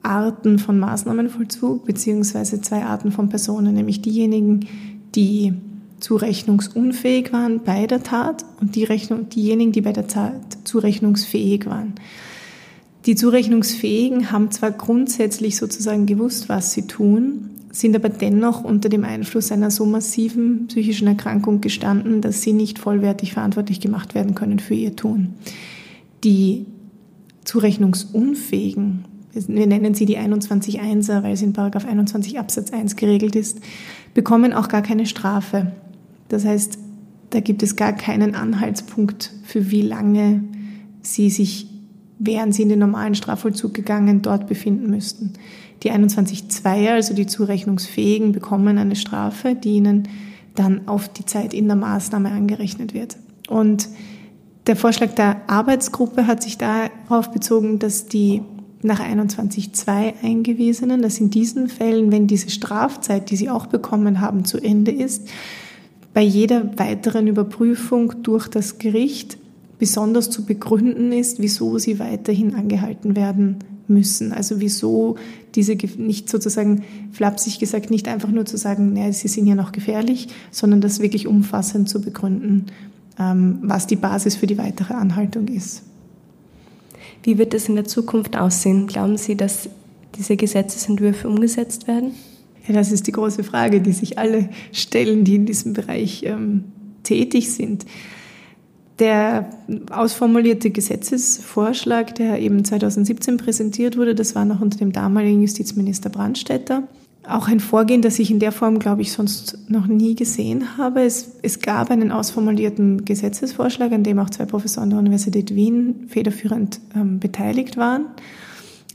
Arten 0.03 0.59
von 0.59 0.79
Maßnahmenvollzug 0.79 1.85
beziehungsweise 1.85 2.61
zwei 2.61 2.85
Arten 2.85 3.13
von 3.13 3.29
Personen, 3.29 3.75
nämlich 3.75 4.03
diejenigen, 4.03 4.67
die 5.15 5.55
zurechnungsunfähig 6.03 7.33
waren 7.33 7.63
bei 7.65 7.87
der 7.87 8.03
Tat 8.03 8.45
und 8.61 8.75
die 8.75 8.85
Rechnung, 8.85 9.29
diejenigen, 9.29 9.73
die 9.73 9.81
bei 9.81 9.93
der 9.93 10.09
Tat 10.09 10.35
zurechnungsfähig 10.65 11.67
waren. 11.67 11.95
Die 13.07 13.15
Zurechnungsfähigen 13.15 14.31
haben 14.31 14.51
zwar 14.51 14.71
grundsätzlich 14.71 15.57
sozusagen 15.57 16.07
gewusst, 16.07 16.49
was 16.49 16.73
sie 16.73 16.87
tun, 16.87 17.51
sind 17.73 17.97
aber 17.97 18.11
dennoch 18.11 18.65
unter 18.65 18.89
dem 18.89 19.03
Einfluss 19.05 19.51
einer 19.51 19.71
so 19.71 19.87
massiven 19.87 20.67
psychischen 20.69 21.09
Erkrankung 21.09 21.61
gestanden, 21.61 22.21
dass 22.21 22.43
sie 22.43 22.53
nicht 22.53 22.79
vollwertig 22.79 23.33
verantwortlich 23.33 23.81
gemacht 23.81 24.15
werden 24.15 24.35
können 24.35 24.59
für 24.59 24.75
ihr 24.75 24.95
Tun. 24.95 25.35
Die 26.23 26.67
zurechnungsunfähigen, 27.45 29.05
wir 29.33 29.67
nennen 29.67 29.95
sie 29.95 30.05
die 30.05 30.19
21.1er, 30.19 31.23
weil 31.23 31.33
es 31.33 31.43
in 31.43 31.57
21 31.57 32.39
Absatz 32.39 32.71
1 32.73 32.97
geregelt 32.97 33.35
ist, 33.35 33.61
bekommen 34.15 34.53
auch 34.53 34.69
gar 34.69 34.83
keine 34.83 35.07
Strafe. 35.07 35.73
Das 36.33 36.47
heißt, 36.47 36.79
da 37.29 37.41
gibt 37.41 37.63
es 37.63 37.77
gar 37.77 37.93
keinen 37.93 38.35
Anhaltspunkt, 38.35 39.33
für 39.45 39.71
wie 39.71 39.83
lange 39.83 40.43
sie 41.03 41.29
sich, 41.29 41.67
während 42.19 42.55
sie 42.55 42.63
in 42.63 42.71
den 42.71 42.79
normalen 42.79 43.15
Strafvollzug 43.15 43.75
gegangen, 43.75 44.23
dort 44.23 44.47
befinden 44.47 44.89
müssten. 44.89 45.35
Die 45.83 45.93
21.2er, 45.93 46.93
also 46.93 47.13
die 47.13 47.27
Zurechnungsfähigen, 47.27 48.33
bekommen 48.33 48.79
eine 48.79 48.97
Strafe, 48.97 49.55
die 49.55 49.75
ihnen 49.75 50.09
dann 50.55 50.89
auf 50.89 51.11
die 51.11 51.27
Zeit 51.27 51.53
in 51.53 51.67
der 51.67 51.77
Maßnahme 51.77 52.31
angerechnet 52.31 52.95
wird. 52.95 53.19
Und 53.51 53.91
der 54.67 54.77
Vorschlag 54.77 55.15
der 55.15 55.51
Arbeitsgruppe 55.51 56.27
hat 56.27 56.43
sich 56.43 56.57
darauf 56.57 57.31
bezogen, 57.31 57.79
dass 57.79 58.07
die 58.07 58.41
nach 58.81 59.01
21.2 59.01 60.15
Eingewiesenen, 60.23 61.03
dass 61.03 61.21
in 61.21 61.29
diesen 61.29 61.69
Fällen, 61.69 62.11
wenn 62.11 62.27
diese 62.27 62.49
Strafzeit, 62.49 63.31
die 63.31 63.37
sie 63.37 63.51
auch 63.51 63.67
bekommen 63.67 64.23
haben, 64.23 64.47
zu 64.47 64.57
Ende 64.59 64.93
ist, 64.93 65.29
bei 66.15 66.23
jeder 66.23 66.79
weiteren 66.79 67.27
Überprüfung 67.27 68.23
durch 68.23 68.49
das 68.49 68.79
Gericht 68.79 69.39
besonders 69.79 70.31
zu 70.31 70.45
begründen 70.45 71.13
ist, 71.13 71.41
wieso 71.41 71.79
sie 71.79 71.99
weiterhin 71.99 72.55
angehalten 72.55 73.17
werden 73.17 73.59
müssen. 73.89 74.33
Also 74.33 74.61
wieso 74.61 75.17
diese 75.55 75.77
nicht 75.97 76.29
sozusagen 76.29 76.85
flapsig 77.13 77.59
gesagt, 77.59 77.91
nicht 77.91 78.09
einfach 78.09 78.29
nur 78.29 78.47
zu 78.47 78.57
sagen, 78.57 78.93
naja, 78.93 79.13
sie 79.13 79.29
sind 79.29 79.47
ja 79.47 79.55
noch 79.55 79.73
gefährlich, 79.73 80.29
sondern 80.51 80.81
das 80.81 81.01
wirklich 81.01 81.27
umfassend 81.27 81.89
zu 81.89 82.01
begründen, 82.01 82.67
ähm, 83.19 83.59
was 83.63 83.87
die 83.87 83.97
Basis 83.97 84.37
für 84.37 84.47
die 84.47 84.59
weitere 84.59 84.95
Anhaltung 84.95 85.49
ist. 85.49 85.83
Wie 87.23 87.39
wird 87.39 87.55
es 87.55 87.69
in 87.69 87.77
der 87.77 87.85
Zukunft 87.85 88.37
aussehen? 88.37 88.87
Glauben 88.87 89.17
Sie, 89.17 89.37
dass 89.37 89.69
diese 90.17 90.37
Gesetzesentwürfe 90.37 91.29
umgesetzt 91.29 91.87
werden? 91.87 92.13
Ja, 92.67 92.75
das 92.75 92.93
ist 92.93 93.07
die 93.07 93.13
große 93.13 93.45
Frage, 93.45 93.81
die 93.81 93.93
sich 93.93 94.19
alle 94.19 94.49
stellen, 94.73 95.25
die 95.25 95.35
in 95.35 95.47
diesem 95.47 95.73
Bereich 95.73 96.23
ähm, 96.25 96.65
tätig 97.03 97.51
sind. 97.51 97.85
Der 98.99 99.51
ausformulierte 99.91 100.71
Gesetzesvorschlag, 100.71 102.15
der 102.15 102.39
eben 102.39 102.65
2017 102.65 103.37
präsentiert 103.37 103.97
wurde, 103.97 104.15
das 104.15 104.35
war 104.35 104.45
noch 104.45 104.61
unter 104.61 104.79
dem 104.79 104.93
damaligen 104.93 105.41
Justizminister 105.41 106.09
Brandstätter. 106.11 106.85
Auch 107.27 107.49
ein 107.49 107.61
Vorgehen, 107.61 108.03
das 108.03 108.19
ich 108.19 108.31
in 108.31 108.39
der 108.39 108.53
Form, 108.53 108.79
glaube 108.79 109.03
ich, 109.03 109.13
sonst 109.13 109.59
noch 109.69 109.87
nie 109.87 110.15
gesehen 110.15 110.77
habe. 110.77 111.03
Es, 111.03 111.33
es 111.43 111.61
gab 111.61 111.91
einen 111.91 112.13
ausformulierten 112.13 113.05
Gesetzesvorschlag, 113.05 113.93
an 113.93 114.03
dem 114.03 114.19
auch 114.19 114.31
zwei 114.31 114.45
Professoren 114.45 114.91
der 114.91 114.99
Universität 114.99 115.55
Wien 115.55 116.07
federführend 116.09 116.81
ähm, 116.95 117.19
beteiligt 117.19 117.77
waren. 117.77 118.07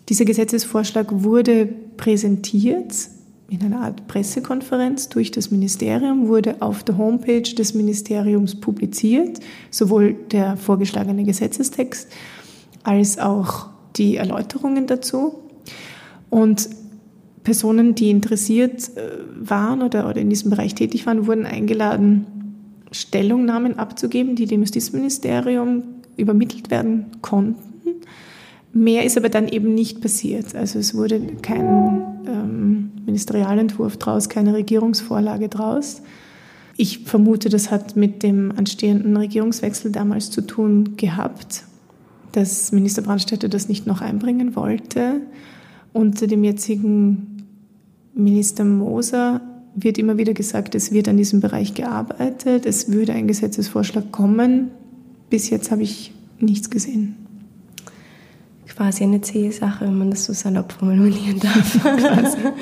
Dieser 0.09 0.25
Gesetzesvorschlag 0.25 1.07
wurde 1.09 1.67
präsentiert 1.97 2.93
in 3.49 3.61
einer 3.63 3.81
Art 3.81 4.07
Pressekonferenz 4.07 5.09
durch 5.09 5.31
das 5.31 5.51
Ministerium, 5.51 6.27
wurde 6.27 6.61
auf 6.61 6.83
der 6.83 6.97
Homepage 6.97 7.41
des 7.41 7.73
Ministeriums 7.73 8.59
publiziert, 8.59 9.39
sowohl 9.71 10.13
der 10.31 10.57
vorgeschlagene 10.57 11.23
Gesetzestext 11.23 12.11
als 12.83 13.17
auch 13.17 13.69
die 13.95 14.17
Erläuterungen 14.17 14.87
dazu. 14.87 15.39
Und 16.29 16.69
Personen, 17.43 17.95
die 17.95 18.09
interessiert 18.09 18.91
äh, 18.97 19.09
waren 19.39 19.81
oder, 19.81 20.09
oder 20.09 20.19
in 20.19 20.29
diesem 20.29 20.49
Bereich 20.49 20.75
tätig 20.75 21.05
waren, 21.05 21.27
wurden 21.27 21.45
eingeladen, 21.45 22.25
Stellungnahmen 22.91 23.79
abzugeben, 23.79 24.35
die 24.35 24.45
dem 24.45 24.61
Justizministerium 24.61 25.83
übermittelt 26.17 26.69
werden 26.69 27.05
konnten. 27.21 27.55
Mehr 28.73 29.05
ist 29.05 29.17
aber 29.17 29.29
dann 29.29 29.47
eben 29.47 29.73
nicht 29.73 30.01
passiert. 30.01 30.55
Also 30.55 30.79
es 30.79 30.93
wurde 30.95 31.19
kein 31.41 32.16
ähm, 32.27 32.91
Ministerialentwurf 33.05 33.97
draus, 33.97 34.29
keine 34.29 34.53
Regierungsvorlage 34.53 35.49
draus. 35.49 36.01
Ich 36.75 36.99
vermute, 36.99 37.49
das 37.49 37.71
hat 37.71 37.95
mit 37.95 38.23
dem 38.23 38.51
anstehenden 38.55 39.17
Regierungswechsel 39.17 39.91
damals 39.91 40.29
zu 40.29 40.41
tun 40.41 40.95
gehabt, 40.97 41.63
dass 42.33 42.71
Minister 42.71 43.01
Brandstätter 43.01 43.49
das 43.49 43.67
nicht 43.67 43.87
noch 43.87 44.01
einbringen 44.01 44.55
wollte. 44.55 45.21
Unter 45.93 46.27
dem 46.27 46.43
jetzigen 46.43 47.45
Minister 48.13 48.63
Moser 48.63 49.41
wird 49.75 49.97
immer 49.97 50.17
wieder 50.17 50.33
gesagt, 50.33 50.75
es 50.75 50.91
wird 50.91 51.07
an 51.07 51.17
diesem 51.17 51.39
Bereich 51.39 51.73
gearbeitet, 51.73 52.65
es 52.65 52.91
würde 52.91 53.13
ein 53.13 53.27
Gesetzesvorschlag 53.27 54.11
kommen. 54.11 54.71
Bis 55.29 55.49
jetzt 55.49 55.71
habe 55.71 55.83
ich 55.83 56.13
nichts 56.39 56.69
gesehen 56.69 57.26
quasi 58.77 59.03
eine 59.03 59.21
zähe 59.21 59.51
Sache, 59.51 59.85
wenn 59.85 59.97
man 59.97 60.11
das 60.11 60.25
so 60.25 60.33
salopp 60.33 60.71
formulieren 60.71 61.39
darf. 61.39 61.79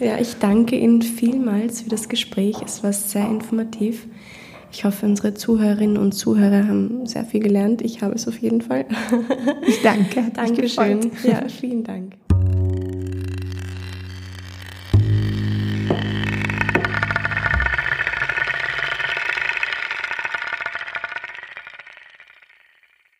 ja, 0.00 0.18
ich 0.18 0.36
danke 0.38 0.76
Ihnen 0.76 1.02
vielmals 1.02 1.82
für 1.82 1.90
das 1.90 2.08
Gespräch. 2.08 2.56
Es 2.64 2.84
war 2.84 2.92
sehr 2.92 3.26
informativ. 3.26 4.06
Ich 4.70 4.84
hoffe, 4.84 5.04
unsere 5.06 5.34
Zuhörerinnen 5.34 5.98
und 5.98 6.12
Zuhörer 6.12 6.68
haben 6.68 7.06
sehr 7.06 7.24
viel 7.24 7.40
gelernt. 7.40 7.82
Ich 7.82 8.02
habe 8.02 8.14
es 8.14 8.28
auf 8.28 8.38
jeden 8.38 8.60
Fall. 8.60 8.86
Ich 9.66 9.82
danke. 9.82 10.30
Dankeschön. 10.32 11.10
Ja, 11.24 11.48
vielen 11.48 11.82
Dank. 11.82 12.14